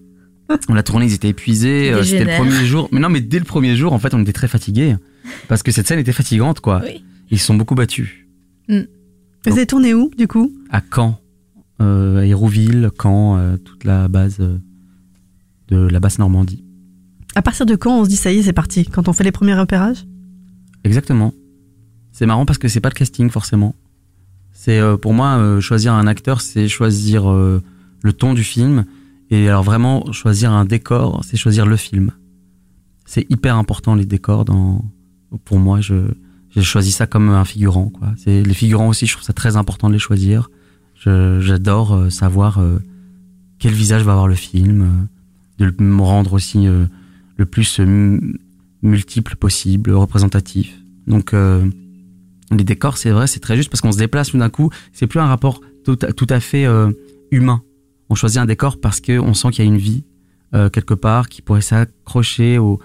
[0.68, 1.92] On l'a tourné, ils étaient épuisés.
[1.92, 2.88] Euh, C'était le premier jour.
[2.92, 4.96] Mais non, mais dès le premier jour, en fait, on était très fatigués
[5.48, 6.82] parce que cette scène était fatigante, quoi.
[6.84, 7.05] Oui.
[7.30, 8.26] Ils se sont beaucoup battus.
[8.68, 10.53] Vous avez tourné où, du coup?
[10.70, 11.20] À Caen,
[11.80, 16.64] euh, à Hérouville, Caen, euh, toute la base de la basse Normandie.
[17.34, 18.84] À partir de quand on se dit ça y est, c'est parti?
[18.84, 20.05] Quand on fait les premiers repérages?
[20.84, 21.32] Exactement.
[22.12, 23.74] C'est marrant parce que c'est pas le casting forcément.
[24.53, 28.84] C'est pour moi choisir un acteur, c'est choisir le ton du film
[29.33, 32.12] et alors vraiment choisir un décor, c'est choisir le film.
[33.07, 34.45] C'est hyper important les décors
[35.45, 35.95] pour moi je
[36.51, 37.91] j'ai choisi ça comme un figurant
[38.26, 40.51] les figurants aussi, je trouve ça très important de les choisir.
[41.05, 42.78] J'adore euh, savoir euh,
[43.59, 45.09] quel visage va avoir le film,
[45.61, 47.80] euh, de me rendre aussi le plus
[48.83, 50.78] multiple possible, représentatif.
[51.07, 54.70] Donc les décors, c'est vrai, c'est très juste parce qu'on se déplace tout d'un coup.
[54.93, 55.97] C'est plus un rapport tout
[56.28, 56.66] à, fait
[57.30, 57.62] humain.
[58.12, 60.04] On choisit un décor parce que on sent qu'il y a une vie
[60.54, 62.78] euh, quelque part qui pourrait s'accrocher au,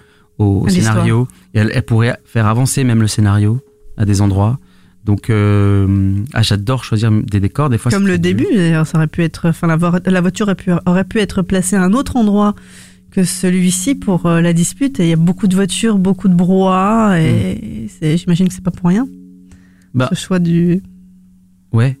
[0.68, 1.28] scénario.
[1.52, 3.60] Et elle, elle pourrait faire avancer même le scénario
[3.98, 4.58] à des endroits.
[5.04, 7.68] Donc, euh, ah, j'adore choisir des décors.
[7.68, 10.46] Des fois, Comme le début, d'ailleurs, ça aurait pu être, enfin, la, vo- la voiture
[10.46, 12.54] aurait pu, aurait pu être placée à un autre endroit
[13.10, 14.98] que celui-ci pour euh, la dispute.
[14.98, 18.64] Et il y a beaucoup de voitures, beaucoup de brouhaha, et c'est, j'imagine que c'est
[18.64, 19.04] pas pour rien.
[19.04, 19.08] Mm.
[19.92, 20.08] Bah.
[20.10, 20.82] Ce choix du,
[21.70, 21.98] Ouais.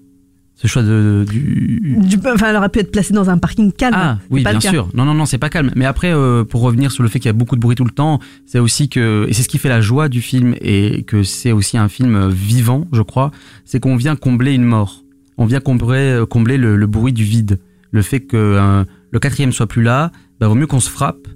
[0.60, 3.94] Ce choix de, du, du, enfin, elle aurait pu être placée dans un parking calme.
[3.96, 4.88] Ah oui, pas bien sûr.
[4.92, 5.70] Non, non, non, c'est pas calme.
[5.76, 7.84] Mais après, euh, pour revenir sur le fait qu'il y a beaucoup de bruit tout
[7.84, 11.04] le temps, c'est aussi que, et c'est ce qui fait la joie du film, et
[11.04, 13.30] que c'est aussi un film euh, vivant, je crois,
[13.64, 15.04] c'est qu'on vient combler une mort.
[15.36, 17.60] On vient combler, euh, combler le, le bruit du vide.
[17.92, 21.28] Le fait que euh, le quatrième soit plus là, bah, vaut mieux qu'on se frappe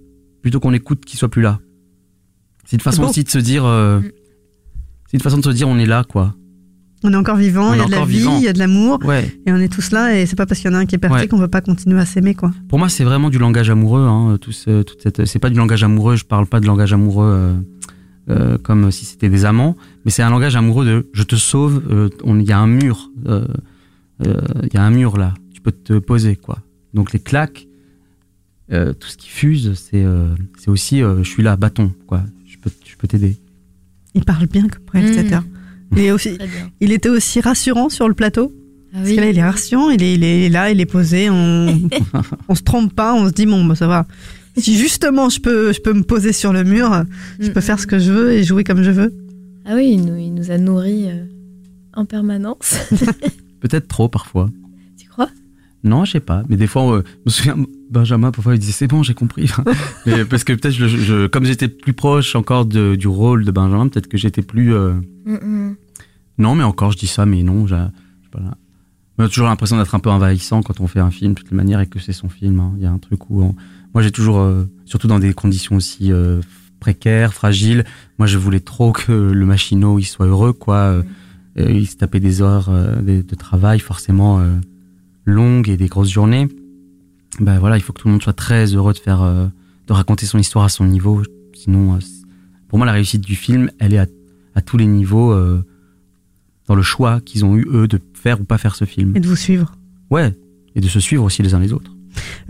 [0.42, 1.60] plutôt qu'on écoute qu'il soit plus là.
[2.64, 4.10] C'est une façon aussi de se dire, euh, Mm.
[5.06, 6.34] c'est une façon de se dire on est là, quoi.
[7.04, 8.36] On est encore vivant, On il y a de la vie, vivant.
[8.38, 9.36] il y a de l'amour, Ouais.
[9.46, 10.94] et on est tous là, et c'est pas parce qu'il y en a un qui
[10.94, 11.28] est parti Ouais.
[11.28, 12.52] qu'on veut pas continuer à s'aimer, quoi.
[12.68, 14.06] Pour moi, c'est vraiment du langage amoureux.
[14.06, 16.14] Hein, tout ce- toute cette, c'est pas du langage amoureux.
[16.16, 17.54] Je parle pas de langage amoureux euh,
[18.30, 21.82] euh, comme si c'était des amants, mais c'est un langage amoureux de je te sauve.
[21.90, 23.10] euh, on- Il y a un mur.
[23.26, 23.46] euh,
[24.24, 25.34] euh, Il y a un mur là.
[25.52, 26.58] Tu peux te poser quoi.
[26.94, 27.66] Donc les claques,
[28.72, 30.28] euh, tout ce qui fuse, c'est euh,
[30.58, 32.22] c'est aussi euh, je suis là, bâton quoi.
[32.46, 33.36] Je peux je peux t'aider.
[34.14, 35.42] Il parle bien comme réalisateur.
[35.44, 35.51] Il,
[36.12, 36.38] aussi,
[36.80, 38.52] il était aussi rassurant sur le plateau.
[38.94, 41.30] Ah Parce que là, il est rassurant, il est, il est là, il est posé,
[41.30, 41.88] on,
[42.48, 44.06] on se trompe pas, on se dit, bon, bah, ça va.
[44.56, 47.04] Si justement je peux, je peux me poser sur le mur,
[47.40, 49.14] je peux faire ce que je veux et jouer comme je veux.
[49.64, 51.24] Ah oui, il nous, il nous a nourris euh,
[51.94, 52.74] en permanence.
[53.60, 54.50] Peut-être trop parfois.
[54.98, 55.30] tu crois?
[55.84, 56.42] Non, je sais pas.
[56.50, 57.56] Mais des fois, euh, je me souviens,
[57.90, 59.50] Benjamin, parfois, il disait c'est bon, j'ai compris.
[60.06, 63.50] mais parce que peut-être, je, je- comme j'étais plus proche encore de- du rôle de
[63.52, 64.74] Benjamin, peut-être que j'étais plus.
[64.74, 64.92] euh,
[65.24, 65.76] Mm, mm.
[66.38, 67.76] Non, mais encore, je dis ça, mais non, j'ai.
[69.18, 71.50] On a toujours l'impression d'être un peu envahissant quand on fait un film, de toutes
[71.50, 72.58] les manières, et que c'est son film.
[72.60, 72.72] hein.
[72.76, 73.42] Il y a un truc où.
[73.42, 73.54] on-
[73.94, 76.40] Moi, j'ai toujours, euh, surtout dans des conditions aussi euh,
[76.80, 77.84] précaires, fragiles,
[78.18, 80.76] moi, je voulais trop que le machinot, il soit heureux, quoi.
[80.76, 81.02] Euh,
[81.56, 84.42] il se tapait des heures de, travail, forcément.
[85.26, 86.48] longues et des grosses journées,
[87.38, 90.24] ben voilà, il faut que tout le monde soit très heureux de faire, de raconter
[90.26, 91.22] son histoire à son niveau.
[91.54, 91.98] Sinon,
[92.68, 93.98] pour moi, la réussite du film, elle est
[94.54, 95.32] à, tous les niveaux
[96.68, 99.16] dans le choix qu'ils ont eu eux de faire ou pas faire ce film.
[99.16, 99.72] Et de vous suivre.
[100.10, 100.32] Ouais,
[100.74, 101.90] et de se suivre aussi les uns les autres.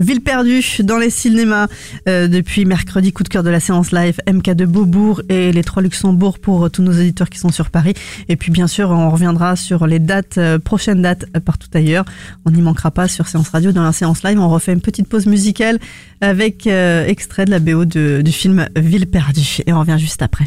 [0.01, 1.67] Ville perdue dans les cinémas
[2.09, 5.63] euh, depuis mercredi, coup de cœur de la séance live, MK de Beaubourg et les
[5.63, 7.93] trois Luxembourg pour euh, tous nos auditeurs qui sont sur Paris.
[8.27, 12.03] Et puis bien sûr, on reviendra sur les dates, euh, prochaines dates partout ailleurs.
[12.45, 13.71] On n'y manquera pas sur Séance Radio.
[13.71, 15.79] Dans la séance live, on refait une petite pause musicale
[16.19, 19.59] avec extrait de la BO de- du film Ville perdue.
[19.65, 20.45] Et on revient juste après.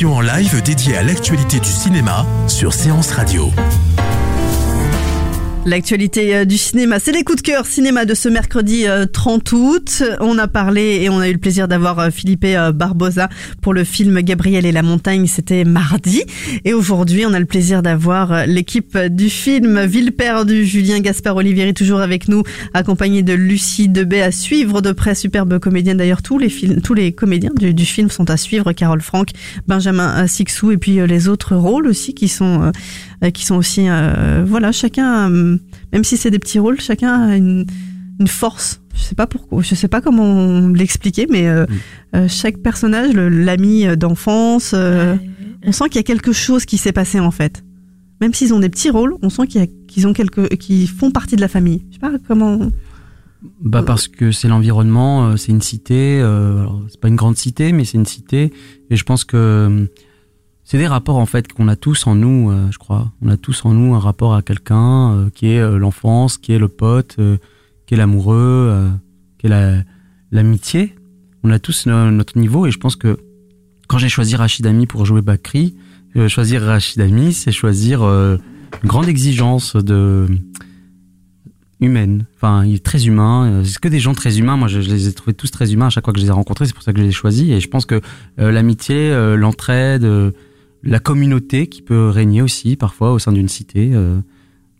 [0.00, 3.52] En live dédiée à l'actualité du cinéma sur Séance Radio.
[5.64, 9.52] L'actualité euh, du cinéma, c'est les coups de cœur cinéma de ce mercredi euh, 30
[9.52, 10.02] août.
[10.18, 13.28] On a parlé et on a eu le plaisir d'avoir euh, Philippe euh, Barbosa
[13.60, 16.24] pour le film Gabriel et la montagne, c'était mardi.
[16.64, 21.36] Et aujourd'hui, on a le plaisir d'avoir euh, l'équipe du film Ville perdue, Julien Gaspard
[21.36, 22.42] Olivieri toujours avec nous,
[22.74, 26.22] accompagné de Lucie Debay à suivre de près, superbe comédienne d'ailleurs.
[26.22, 29.28] Tous les films, tous les comédiens du, film sont à suivre, Carole Franck,
[29.68, 32.70] Benjamin euh, Sixou et puis euh, les autres rôles aussi qui sont euh,
[33.22, 35.58] euh, qui sont aussi euh, voilà chacun euh,
[35.92, 37.66] même si c'est des petits rôles chacun a une,
[38.20, 38.80] une force.
[38.94, 41.66] Je sais pas pourquoi je sais pas comment l'expliquer mais euh,
[42.14, 45.16] euh, chaque personnage l'ami d'enfance euh,
[45.64, 47.64] on sent qu'il y a quelque chose qui s'est passé en fait.
[48.20, 49.46] Même s'ils ont des petits rôles on sent
[49.88, 51.84] qu'ils ont quelque qu'ils font partie de la famille.
[51.88, 52.70] Je sais pas comment.
[53.60, 56.20] Bah parce que c'est l'environnement, c'est une cité.
[56.20, 58.52] euh, c'est pas une grande cité, mais c'est une cité.
[58.90, 59.86] Et je pense que euh,
[60.72, 63.12] c'est des rapports en fait qu'on a tous en nous, euh, je crois.
[63.20, 66.54] On a tous en nous un rapport à quelqu'un euh, qui est euh, l'enfance, qui
[66.54, 67.16] est le pote,
[67.84, 68.88] qui est l'amoureux,
[69.36, 69.82] qui est la-
[70.30, 70.94] l'amitié.
[71.44, 73.18] On a tous no- notre niveau et je pense que
[73.86, 75.76] quand j'ai choisi Rachid Ami pour jouer Bakri,
[76.28, 78.38] choisir Rachid Ami, c'est choisir une
[78.82, 80.26] grande exigence de
[81.80, 82.24] humaine.
[82.36, 83.60] Enfin, il est très humain.
[83.66, 84.56] C'est que des gens très humains.
[84.56, 86.30] Moi, je, je les ai trouvés tous très humains à chaque fois que je les
[86.30, 86.64] ai rencontrés.
[86.64, 87.50] C'est pour ça que je les ai choisis.
[87.50, 88.00] Et je pense que
[88.38, 90.08] l'amitié, l'entraide,
[90.82, 93.90] la communauté qui peut régner aussi parfois au sein d'une cité.
[93.94, 94.20] euh,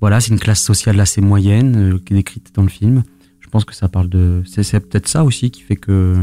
[0.00, 3.04] voilà, c'est une classe sociale assez moyenne euh, qui est décrite dans le film.
[3.40, 4.42] Je pense que ça parle de.
[4.46, 6.16] C'est c'est peut-être ça aussi qui fait que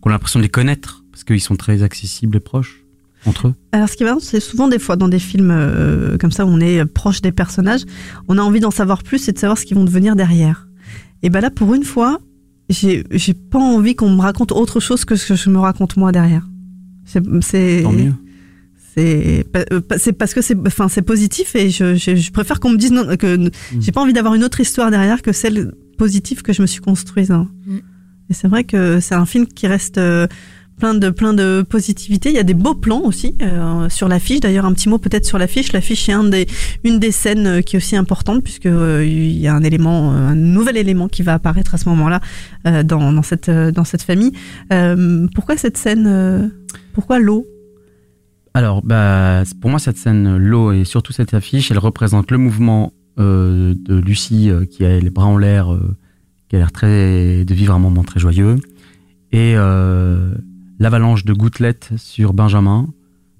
[0.00, 2.84] qu'on a l'impression de les connaître parce qu'ils sont très accessibles et proches
[3.26, 3.54] entre eux.
[3.72, 6.44] Alors, ce qui est marrant, c'est souvent des fois dans des films euh, comme ça
[6.44, 7.82] où on est proche des personnages,
[8.28, 10.68] on a envie d'en savoir plus et de savoir ce qu'ils vont devenir derrière.
[11.22, 12.20] Et ben là, pour une fois,
[12.68, 15.96] j'ai j'ai pas envie qu'on me raconte autre chose que ce que je me raconte
[15.96, 16.48] moi derrière.
[17.06, 18.12] C'est c'est Tant mieux.
[18.94, 22.70] C'est euh, c'est parce que c'est enfin c'est positif et je, je, je préfère qu'on
[22.70, 26.42] me dise non, que j'ai pas envie d'avoir une autre histoire derrière que celle positive
[26.42, 27.30] que je me suis construite.
[27.30, 27.48] hein.
[27.66, 27.78] Mm.
[28.30, 30.26] Et c'est vrai que c'est un film qui reste euh,
[30.78, 32.30] plein de plein de positivité.
[32.30, 34.40] Il y a des beaux plans aussi euh, sur l'affiche.
[34.40, 35.72] D'ailleurs, un petit mot peut-être sur l'affiche.
[35.72, 36.46] L'affiche est un des,
[36.84, 40.10] une des scènes euh, qui est aussi importante puisque euh, il y a un élément,
[40.12, 42.20] un nouvel élément qui va apparaître à ce moment-là
[42.66, 44.32] euh, dans, dans cette dans cette famille.
[44.72, 46.48] Euh, pourquoi cette scène euh,
[46.94, 47.46] Pourquoi l'eau?
[48.56, 52.92] Alors, bah, pour moi, cette scène, l'eau et surtout cette affiche, elle représente le mouvement
[53.18, 55.96] euh, de Lucie euh, qui a les bras en l'air, euh,
[56.48, 58.60] qui a l'air de vivre un moment très joyeux,
[59.32, 60.32] et euh,
[60.78, 62.86] l'avalanche de gouttelettes sur Benjamin,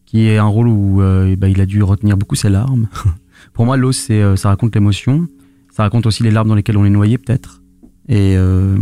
[0.04, 2.88] qui est un rôle où euh, ben, il a dû retenir beaucoup ses larmes.
[3.52, 5.28] pour moi, l'eau, c'est, euh, ça raconte l'émotion,
[5.70, 7.62] ça raconte aussi les larmes dans lesquelles on est noyé peut-être,
[8.08, 8.76] et euh,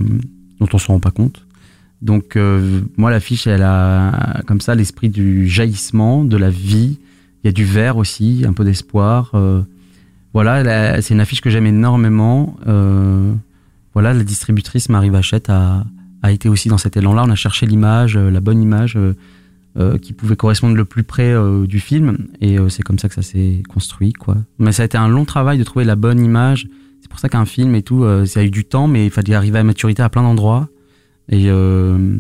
[0.61, 1.47] dont on se rend pas compte.
[2.03, 6.98] Donc euh, moi l'affiche elle a comme ça l'esprit du jaillissement, de la vie.
[7.42, 9.30] Il y a du vert aussi, un peu d'espoir.
[9.34, 9.62] euh,
[10.34, 12.57] voilà, c'est une affiche que j'aime énormément.
[12.66, 13.32] Euh,
[13.94, 15.84] voilà, la distributrice Marie Vachette a,
[16.22, 17.24] a été aussi dans cet élan-là.
[17.26, 19.14] On a cherché l'image, euh, la bonne image euh,
[19.78, 21.34] euh, qui pouvait correspondre le plus près
[21.66, 24.36] du film, et c'est comme ça que ça s'est construit, quoi.
[24.59, 26.68] Mais ça a été un long travail de trouver la bonne image.
[27.00, 29.34] C'est pour ça qu'un film et tout, ça a eu du temps, mais il fallait
[29.34, 30.68] arriver à maturité à plein d'endroits.
[31.33, 32.18] Et euh,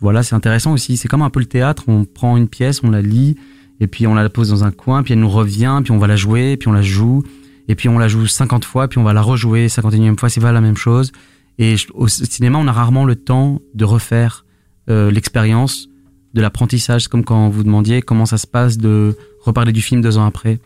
[0.00, 0.96] voilà, c'est intéressant aussi.
[0.96, 1.84] C'est comme un peu le théâtre.
[1.88, 3.36] On prend une pièce, on la lit,
[3.80, 6.06] et puis on la pose dans un coin, puis elle nous revient, puis on va
[6.06, 7.24] la jouer, puis on la joue,
[7.68, 10.28] et puis on la joue 50 fois, puis on va la rejouer 51e fois.
[10.28, 11.10] C'est pas la même chose.
[11.58, 14.46] Et au cinéma, on a rarement le temps de refaire
[14.88, 15.88] euh, l'expérience
[16.32, 17.02] de l'apprentissage.
[17.02, 20.26] C'est comme quand vous demandiez comment ça se passe de reparler du film deux ans
[20.26, 20.60] après.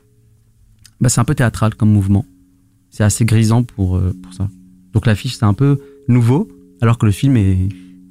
[1.01, 2.27] Bah, c'est un peu théâtral comme mouvement.
[2.91, 4.49] C'est assez grisant pour, euh, pour ça.
[4.93, 5.79] Donc l'affiche, c'est un peu
[6.09, 6.49] nouveau,
[6.81, 7.57] alors que le film est...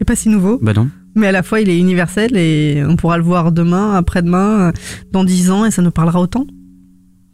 [0.02, 0.60] Et pas si nouveau.
[0.62, 0.90] Bah non.
[1.16, 4.72] Mais à la fois, il est universel et on pourra le voir demain, après-demain,
[5.12, 6.46] dans dix ans, et ça nous parlera autant.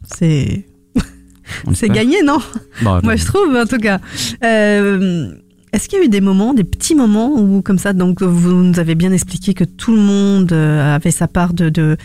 [0.02, 0.66] C'est
[1.74, 2.38] c'est gagné, non
[2.82, 4.00] Bah, Moi, je trouve, en tout cas.
[4.42, 5.30] Euh,
[5.72, 8.52] Est-ce qu'il y a eu des moments, des petits moments où, comme ça, donc vous
[8.64, 11.96] nous avez bien expliqué que tout le monde euh, avait sa part de, de,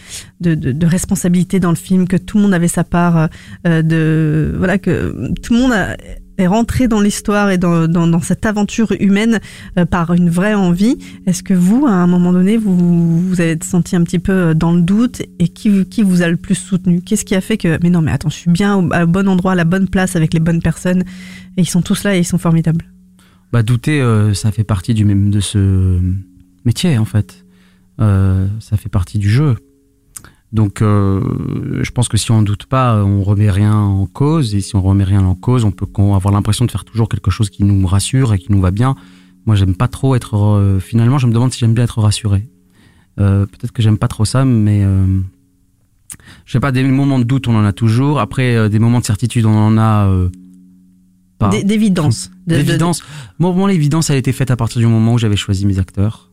[0.42, 3.30] de, de- de responsabilité dans le film, que tout le monde avait sa part
[3.66, 4.54] euh, de...
[4.58, 5.96] Voilà, que tout le monde a-
[6.38, 9.40] est rentré dans l'histoire et dans, cette aventure humaine
[9.78, 10.98] euh, par une vraie envie.
[11.26, 14.54] Est-ce que vous, à un moment donné, vous vous avez senti un petit peu euh,
[14.54, 15.70] dans le doute et qui,
[16.02, 17.02] vous a le plus soutenu?
[17.02, 17.80] Qu'est-ce qui a fait que...
[17.84, 20.34] Mais non, mais attends, je suis bien au, bon endroit, à la bonne place, avec
[20.34, 21.02] les bonnes personnes,
[21.58, 22.86] et ils sont tous là et ils sont formidables.
[23.52, 26.00] Bah douter, euh, ça fait partie du même de ce
[26.66, 27.46] métier en fait.
[28.00, 29.58] Ça fait partie du jeu.
[30.54, 31.22] Donc, euh,
[31.82, 34.54] je pense que si on ne doute pas, on remet rien en cause.
[34.54, 37.32] Et si on remet rien en cause, on peut avoir l'impression de faire toujours quelque
[37.32, 38.96] chose qui nous rassure et qui nous va bien.
[39.46, 40.36] Moi, j'aime pas trop être.
[40.36, 42.48] euh, finalement, je me demande si j'aime bien être rassuré.
[43.20, 45.20] Euh, Peut-être que j'aime pas trop ça, mais euh,
[46.46, 46.72] je sais pas.
[46.72, 48.20] Des moments de doute, on en a toujours.
[48.20, 50.08] Après, euh, des moments de certitude, on en a.
[50.10, 50.30] euh,
[51.38, 51.50] pas.
[51.50, 51.64] D'é-
[52.64, 53.04] D'évidence.
[53.40, 55.80] Pour moi, l'évidence, elle a été faite à partir du moment où j'avais choisi mes
[55.80, 56.31] acteurs.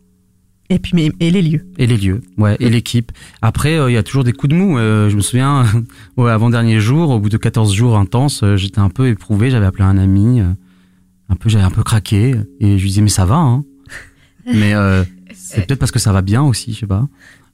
[0.70, 1.66] Et puis, mais, et les lieux.
[1.78, 3.10] Et les lieux, ouais, et l'équipe.
[3.40, 4.76] Après, euh, il y a toujours des coups de mou.
[4.76, 5.64] Euh, je me souviens,
[6.16, 9.50] ouais, avant-dernier jour, au bout de 14 jours intenses, euh, j'étais un peu éprouvé.
[9.50, 12.34] J'avais appelé un ami, un peu, j'avais un peu craqué.
[12.60, 13.64] Et je lui disais, mais ça va, hein.
[14.46, 15.04] Mais euh,
[15.34, 17.08] c'est peut-être parce que ça va bien aussi, je sais pas.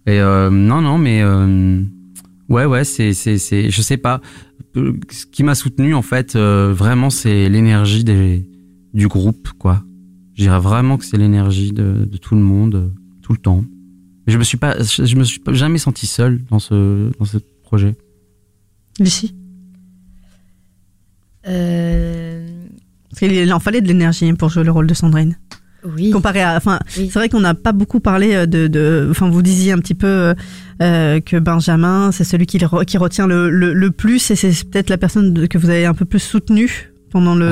[0.07, 1.83] Et euh, non, non, mais euh,
[2.49, 4.21] ouais, ouais, c'est, c'est, c'est, je sais pas.
[4.75, 8.47] Ce qui m'a soutenu, en fait, euh, vraiment, c'est l'énergie des,
[8.93, 9.83] du groupe, quoi.
[10.35, 12.93] Je dirais vraiment que c'est l'énergie de, de tout le monde,
[13.25, 13.65] tout le temps.
[14.27, 17.25] Mais je me suis pas, je, je me suis jamais senti seul dans ce, dans
[17.25, 17.97] ce projet.
[19.01, 19.35] Lucie?
[21.47, 22.47] Euh,
[23.11, 25.37] Parce qu'il en fallait de l'énergie pour jouer le rôle de Sandrine.
[25.85, 26.11] oui.
[26.11, 27.11] Comparé à, enfin, Oui.
[27.13, 29.95] c'est vrai qu'on n'a pas beaucoup parlé euh, de, de, enfin, vous disiez un petit
[29.95, 30.35] peu
[30.81, 34.37] euh, que Benjamin, c'est celui qui, le re- qui retient le, le, le plus, et
[34.37, 37.47] c'est peut-être la personne que vous avez un peu plus soutenue pendant le,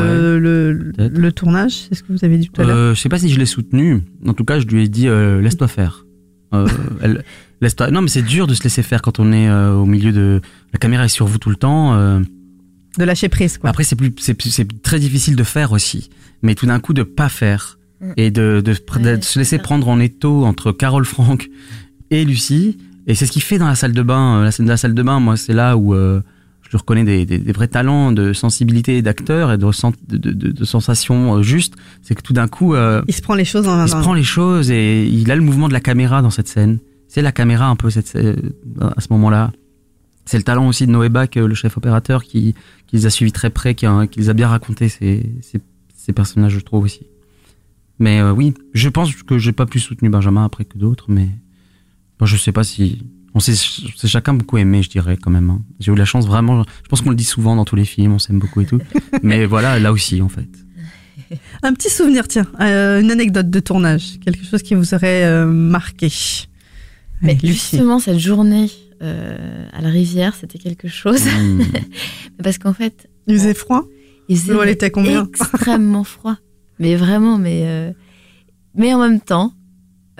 [0.99, 1.87] Ouais, le, tournage.
[1.89, 2.77] C'est ce que vous avez dit tout à l'heure.
[2.77, 4.03] Euh, je sais pas si je l'ai soutenu.
[4.27, 6.05] En tout cas, je lui ai dit euh, laisse-toi faire.
[6.53, 6.67] Euh,
[7.01, 7.25] elle,
[7.61, 7.91] laisse-toi.
[7.93, 10.41] Non, mais c'est dur de se laisser faire quand on est euh, au milieu de
[10.73, 11.95] la caméra est sur vous tout le temps.
[11.95, 12.21] euh.
[12.99, 13.71] De lâcher prise, quoi.
[13.71, 16.11] Après, c'est plus, c'est, plus- c'est très difficile de faire aussi.
[16.43, 18.13] Mais tout d'un coup, de pas faire Mm.
[18.17, 19.63] et de, de, de Ouais, se laisser ça.
[19.63, 21.49] prendre en étau entre Carole Franck
[22.11, 22.77] et Lucie.
[23.07, 24.43] Et c'est ce qu'il fait dans la salle de bain.
[24.43, 26.21] La scène de la salle de bain, moi, c'est là où euh,
[26.73, 30.31] je reconnais des, des, des vrais talents de sensibilité d'acteur et de, ressent- de, de,
[30.33, 31.75] de, de sensations euh, justes.
[32.01, 34.15] C'est que tout d'un coup, euh, Il se prend les choses en il se prend
[34.15, 36.79] les choses et il a le mouvement de la caméra dans cette scène.
[37.09, 38.39] C'est la caméra un peu cette, scè-
[38.81, 39.53] à ce moment-là.
[40.25, 42.55] C'est le talent aussi de Noé Bach, euh, le chef opérateur, qui,
[42.87, 43.85] qui les a suivis très près, qui,
[44.17, 45.61] les a bien racontés, ces, ces,
[45.95, 47.07] ces personnages, je trouve aussi.
[47.99, 51.29] Mais euh, oui, je pense que j'ai pas plus soutenu Benjamin après que d'autres, mais
[52.19, 53.03] bon, je sais pas si.
[53.35, 53.55] On s'est
[54.07, 55.51] chacun beaucoup aimé, je dirais quand même.
[55.51, 55.63] hein.
[55.81, 56.65] J'ai eu la chance vraiment.
[56.85, 58.79] Je pense qu'on le dit souvent dans tous les films, on s'aime beaucoup et tout.
[59.23, 60.49] mais voilà, là aussi en fait.
[61.63, 65.47] Un petit souvenir, tiens, euh, une anecdote de tournage, quelque chose qui vous aurait euh,
[65.47, 66.11] marqué.
[67.23, 68.71] Mais justement, cette journée
[69.01, 71.25] euh, à la rivière, c'était quelque chose.
[71.25, 71.63] Hmm.
[72.43, 73.85] Parce qu'en fait, Il faisait froid
[74.29, 76.37] il faisait L'eau, elle était combien extrêmement froid.
[76.79, 77.93] Mais vraiment, mais, euh,
[78.75, 79.53] mais en même temps,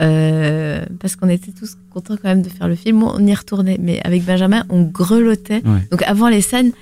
[0.01, 3.79] euh, parce qu'on était tous contents quand même de faire le film, on y retournait.
[3.81, 5.63] Mais avec Benjamin, on grelottait.
[5.65, 5.87] Ouais.
[5.91, 6.73] Donc avant les scènes,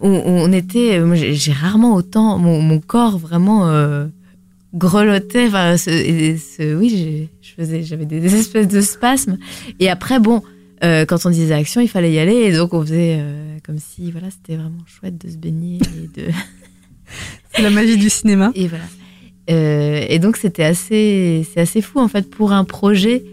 [0.00, 1.00] on, on était.
[1.00, 2.38] moi, J'ai rarement autant.
[2.38, 3.68] Mon, mon corps vraiment.
[3.68, 4.06] euh,
[4.72, 9.36] grelottait enfin ce, et ce- oui j'ai- je faisais j'avais des, des espèces de spasmes
[9.80, 10.44] et après bon
[10.84, 13.78] euh, quand on disait action il fallait y aller et donc on faisait euh, comme
[13.80, 16.28] si voilà c'était vraiment chouette de se baigner et de
[17.52, 18.52] C'est la magie du cinéma.
[18.54, 18.84] et voilà.
[19.48, 23.24] Euh, et donc c'était assez, c'est assez fou en fait pour un projet.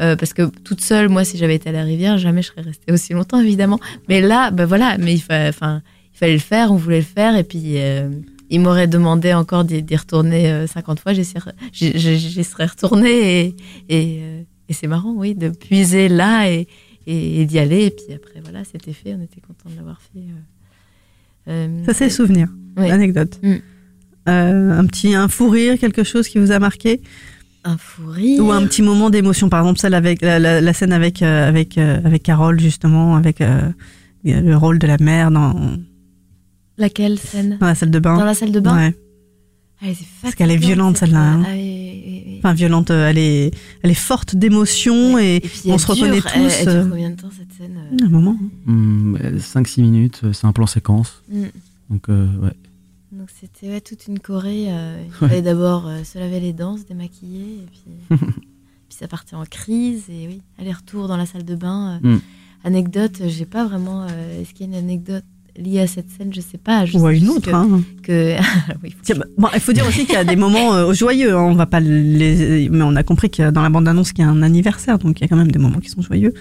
[0.00, 2.60] euh, parce que toute seule, moi, si j'avais été à la rivière, jamais je serais
[2.60, 3.80] restée aussi longtemps, évidemment.
[4.08, 5.80] Mais là, ben voilà, mais il, fa- enfin,
[6.14, 8.10] il fallait le faire, on voulait le faire, et puis euh,
[8.50, 13.56] il m'aurait demandé encore d'y retourner euh, 50 fois, j'y serais, retournée, et,
[13.88, 14.20] et,
[14.68, 16.68] et c'est marrant, oui, de puiser là et,
[17.06, 20.20] d'y aller, et puis après, voilà, c'était fait, on était content de l'avoir fait.
[21.86, 22.48] Ça, c'est le souvenir.
[22.76, 22.90] Oui.
[22.90, 23.38] Anecdote.
[23.42, 23.54] Mm.
[24.28, 27.00] Euh, un petit un fou rire, quelque chose qui vous a marqué
[27.64, 28.44] un fou rire.
[28.44, 31.48] Ou un petit moment d'émotion, par exemple celle avec la, la- la scène avec euh,
[31.48, 33.68] avec euh, avec Carole justement, avec euh,
[34.24, 35.54] le rôle de la mère dans,
[36.78, 37.56] Laquelle scène?
[37.60, 38.16] Dans la salle de bain.
[38.18, 38.76] Dans la salle de bain?
[38.76, 38.94] Ouais.
[39.82, 39.86] Ah,
[40.22, 41.42] Parce qu'elle est violente, celle-là, hein.
[41.46, 42.38] Ah.
[42.38, 43.50] Enfin violente, elle est
[43.82, 46.54] elle est forte d'émotion et, puis on elle se reconnaît dure, elle- tous.
[46.60, 48.36] Elle, dure euh, combien de temps cette scène un moment.
[48.68, 51.22] 5-6 minutes, euh, c'est un plan séquence.
[51.30, 51.42] Mm.
[51.90, 52.52] Donc, euh, ouais.
[53.16, 54.66] Donc c'était ouais, toute une choré.
[54.68, 58.16] euh, il fallait d'abord euh, se laver les dents, se démaquiller, et puis,
[58.88, 60.04] puis ça partait en crise.
[60.10, 62.00] Et oui, aller-retour dans la salle de bain.
[62.04, 62.20] euh, Mm.
[62.64, 64.06] Anecdote, j'ai pas vraiment.
[64.10, 65.24] euh, Est-ce qu'il y a une anecdote
[65.56, 66.34] liée à cette scène?
[66.34, 66.84] Je sais pas.
[66.84, 67.42] Je Ou à une autre.
[67.48, 67.82] que- hein.
[68.02, 68.36] que-
[68.82, 70.92] oui, faut- Tiens, bah, bon, il faut dire aussi qu'il y a des moments euh,
[70.92, 71.34] joyeux.
[71.36, 74.24] hein, on va pas les, mais on a compris que dans la bande annonce qu'il
[74.24, 76.34] y a un anniversaire, donc il y a quand même des moments qui sont joyeux.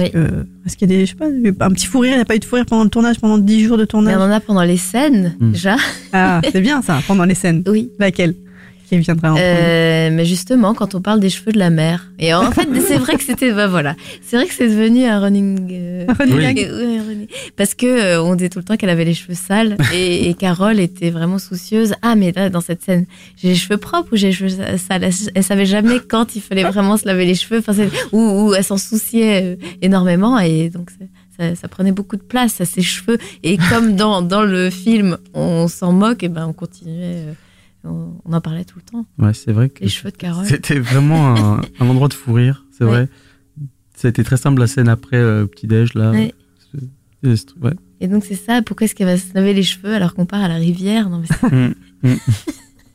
[0.00, 0.22] Est-ce Oui.
[0.24, 2.22] que- est-ce qu'il y a des, je sais pas, un petit fou rire Il n'y
[2.22, 4.16] a pas eu de fou rire pendant le tournage, pendant 10 jours de Mais tournage
[4.18, 5.52] on en a pendant les scènes Mm.
[5.52, 5.76] déjà.
[6.12, 7.62] Ah, c'est bien ça, pendant les scènes.
[7.66, 7.90] Oui.
[7.98, 8.34] Laquelle?
[8.90, 12.10] Qui en Euh, mais justement, quand on parle des cheveux de la mère.
[12.18, 15.20] Et en fait, c'est vrai que c'était, bah voilà, c'est vrai que c'est devenu un
[15.20, 15.68] running.
[15.72, 16.42] euh, Un running Oui.
[16.42, 16.56] gag.
[16.56, 19.34] ouais, un running- Parce que euh, on disait tout le temps qu'elle avait les cheveux
[19.36, 21.94] sales et, et Carole était vraiment soucieuse.
[22.02, 23.06] Ah, mais là, dans cette scène,
[23.40, 25.08] j'ai les cheveux propres ou j'ai les cheveux sales?
[25.34, 27.60] Elle, savait jamais quand il fallait vraiment se laver les cheveux.
[27.60, 27.72] Enfin,
[28.10, 28.18] ou,
[28.48, 30.90] ou elle s'en souciait euh, énormément et donc
[31.54, 33.16] ça prenait beaucoup de place à ses cheveux.
[33.44, 37.24] Et comme dans, dans le film, on s'en moque, et ben on continuait.
[37.84, 39.06] On, on en parlait tout le temps.
[39.18, 40.44] Ouais, c'est vrai que Les cheveux de Carole.
[40.46, 42.90] c'était vraiment un, un endroit de fou rire, c'est Ouais.
[42.90, 43.08] vrai.
[43.96, 46.10] ça a été très simple la scène après euh, petit-déj, là.
[46.10, 46.34] Ouais.
[47.22, 47.72] Ouais.
[48.00, 50.40] Et donc c'est ça, pourquoi est-ce qu'elle va se laver les cheveux alors qu'on part
[50.42, 51.10] à la rivière?
[51.10, 51.74] Non, mais c'est- Mm,
[52.08, 52.16] mm.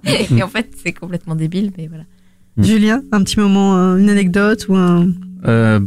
[0.37, 2.03] Et en fait, c'est complètement débile, mais voilà.
[2.57, 2.63] Mm.
[2.63, 5.07] Julien, un petit moment, euh, une anecdote ou un,
[5.47, 5.79] Euh,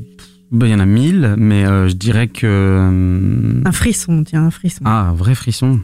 [0.53, 2.47] bah, Il y en a mille, mais euh, je dirais que.
[2.47, 4.83] euh, un frisson, tiens, un frisson.
[4.85, 5.81] Ah, un vrai frisson.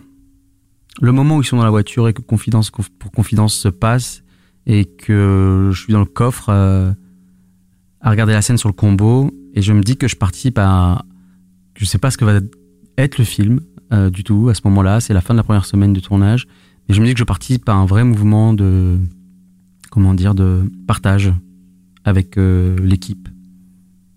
[1.01, 3.68] Le moment où ils sont dans la voiture et que confidence conf- pour confidence se
[3.68, 4.22] passe
[4.66, 6.92] et que je suis dans le coffre euh,
[8.01, 11.05] à regarder la scène sur le combo et je me dis que je participe à.
[11.76, 12.38] Je sais pas ce que va
[12.97, 13.61] être le film
[13.92, 15.01] euh, du tout à ce moment-là.
[15.01, 16.47] C'est la fin de la première semaine de tournage.
[16.88, 18.99] Mais je me dis que je participe à un vrai mouvement de.
[19.90, 21.32] Comment dire De partage
[22.05, 23.28] avec euh, l'équipe.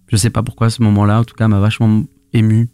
[0.07, 2.03] Je sais pas pourquoi ce moment-là, en tout cas, m'a vachement
[2.33, 2.69] ému.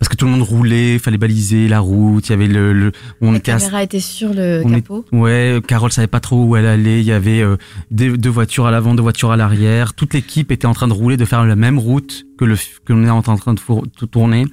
[0.00, 2.90] Parce que tout le monde roulait, fallait baliser la route, il y avait le, le
[3.20, 5.04] on La était à- caméra était sur le on est- capot.
[5.12, 7.00] Ouais, Carole savait pas trop où elle allait.
[7.00, 7.58] Il y avait euh,
[7.90, 9.92] des- deux voitures à l'avant, deux voitures à l'arrière.
[9.92, 12.94] Toute l'équipe était en train de rouler, de faire la même route que le que
[12.94, 14.46] l'on est en train de four- de tourner.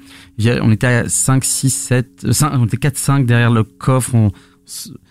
[0.61, 4.15] On était à 5, 6, 7, 5, on était 4, 5 derrière le coffre.
[4.15, 4.31] On,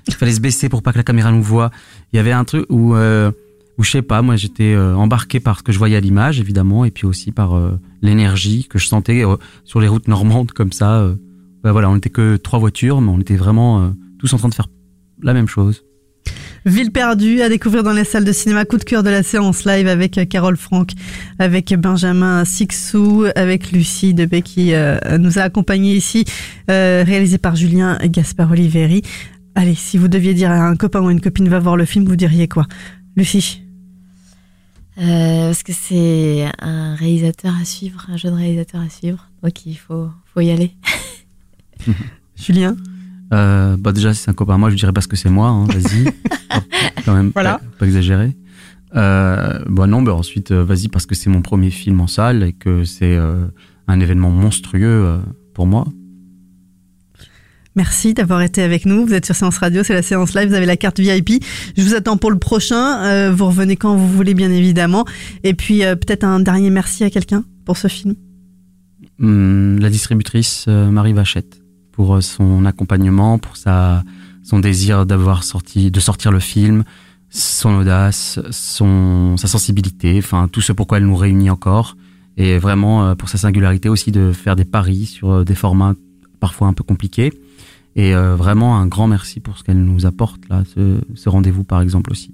[0.07, 1.71] il fallait se baisser pour pas que la caméra nous voie.
[2.13, 3.31] Il y avait un truc où, euh,
[3.79, 6.41] où je sais pas, moi j'étais euh, embarqué par ce que je voyais à l'image
[6.41, 10.53] évidemment, et puis aussi par euh, l'énergie que je sentais euh, sur les routes normandes
[10.53, 11.09] comme ça.
[11.63, 14.55] Ben voilà, on n'était que trois voitures, mais on était vraiment tous en train de
[14.55, 14.69] faire
[15.23, 15.85] la même chose.
[16.65, 18.65] Ville perdue à découvrir dans les salles de cinéma.
[18.65, 20.93] Coup de cœur de la séance live avec Carole Franck,
[21.39, 24.73] avec Benjamin Sixou, avec Lucie Debé qui
[25.19, 26.25] nous a accompagnés ici,
[26.71, 29.03] euh, réalisé par Julien Gaspard Oliveri.
[29.57, 32.05] Allez, si vous deviez dire à un copain ou une copine va voir le film,
[32.05, 32.67] vous diriez quoi?
[33.17, 33.66] Lucie?
[34.99, 39.29] Euh, parce que c'est un réalisateur à suivre, un jeune réalisateur à suivre.
[39.43, 40.73] Donc il faut, faut y aller.
[42.37, 42.77] Julien
[43.33, 45.49] Euh, bah déjà, si c'est un copain à moi, je dirais parce que c'est moi,
[45.49, 46.07] hein, vas-y.
[47.05, 47.59] Quand même, Voilà.
[47.59, 48.37] pas, pas exagérer.
[48.95, 52.43] Euh, bah non, bah ensuite, euh, vas-y parce que c'est mon premier film en salle
[52.43, 53.47] et que c'est euh,
[53.89, 55.19] un événement monstrueux euh,
[55.55, 55.87] pour moi.
[57.77, 59.05] Merci d'avoir été avec nous.
[59.05, 61.45] Vous êtes sur Séance Radio, c'est la séance live, vous avez la carte VIP.
[61.77, 63.03] Je vous attends pour le prochain.
[63.03, 65.05] Euh, vous revenez quand vous voulez, bien évidemment.
[65.45, 68.15] Et puis euh, peut-être un dernier merci à quelqu'un pour ce film.
[69.21, 71.61] Hum, la distributrice euh, Marie Vachette
[71.93, 74.03] pour son accompagnement, pour sa
[74.43, 76.83] son désir d'avoir sorti de sortir le film,
[77.29, 81.97] son audace, son sa sensibilité, enfin tout ce pourquoi elle nous réunit encore
[82.39, 85.95] et vraiment pour sa singularité aussi de faire des paris sur des formats
[86.39, 87.33] parfois un peu compliqués
[87.97, 91.65] et euh, vraiment un grand merci pour ce qu'elle nous apporte là ce, ce rendez-vous
[91.65, 92.33] par exemple aussi.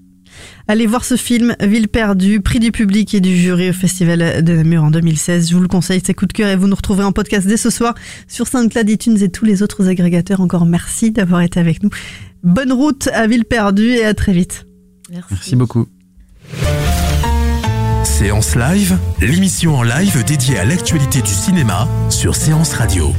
[0.69, 4.55] Allez voir ce film, Ville perdue, prix du public et du jury au Festival de
[4.55, 5.51] Namur en 2016.
[5.51, 7.57] Je vous le conseille, c'est coup de cœur et vous nous retrouverez en podcast dès
[7.57, 7.95] ce soir
[8.29, 10.41] sur SoundCloud, iTunes et tous les autres agrégateurs.
[10.41, 11.91] Encore merci d'avoir été avec nous.
[12.43, 14.67] Bonne route à Ville perdue et à très vite.
[15.11, 15.29] Merci.
[15.31, 15.87] Merci beaucoup.
[18.05, 23.13] Séance Live, l'émission en live dédiée à l'actualité du cinéma sur Séance Radio.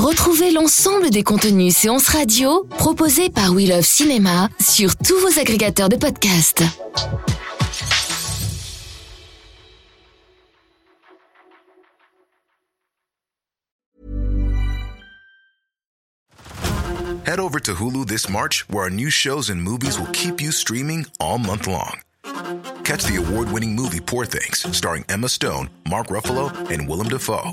[0.00, 5.90] Retrouvez l'ensemble des contenus séances radio proposés par We Love Cinéma sur tous vos agrégateurs
[5.90, 6.62] de podcasts.
[17.26, 20.50] Head over to Hulu this March, where our new shows and movies will keep you
[20.50, 22.00] streaming all month long.
[22.84, 27.52] Catch the award winning movie Poor Things, starring Emma Stone, Mark Ruffalo, and Willem Dafoe.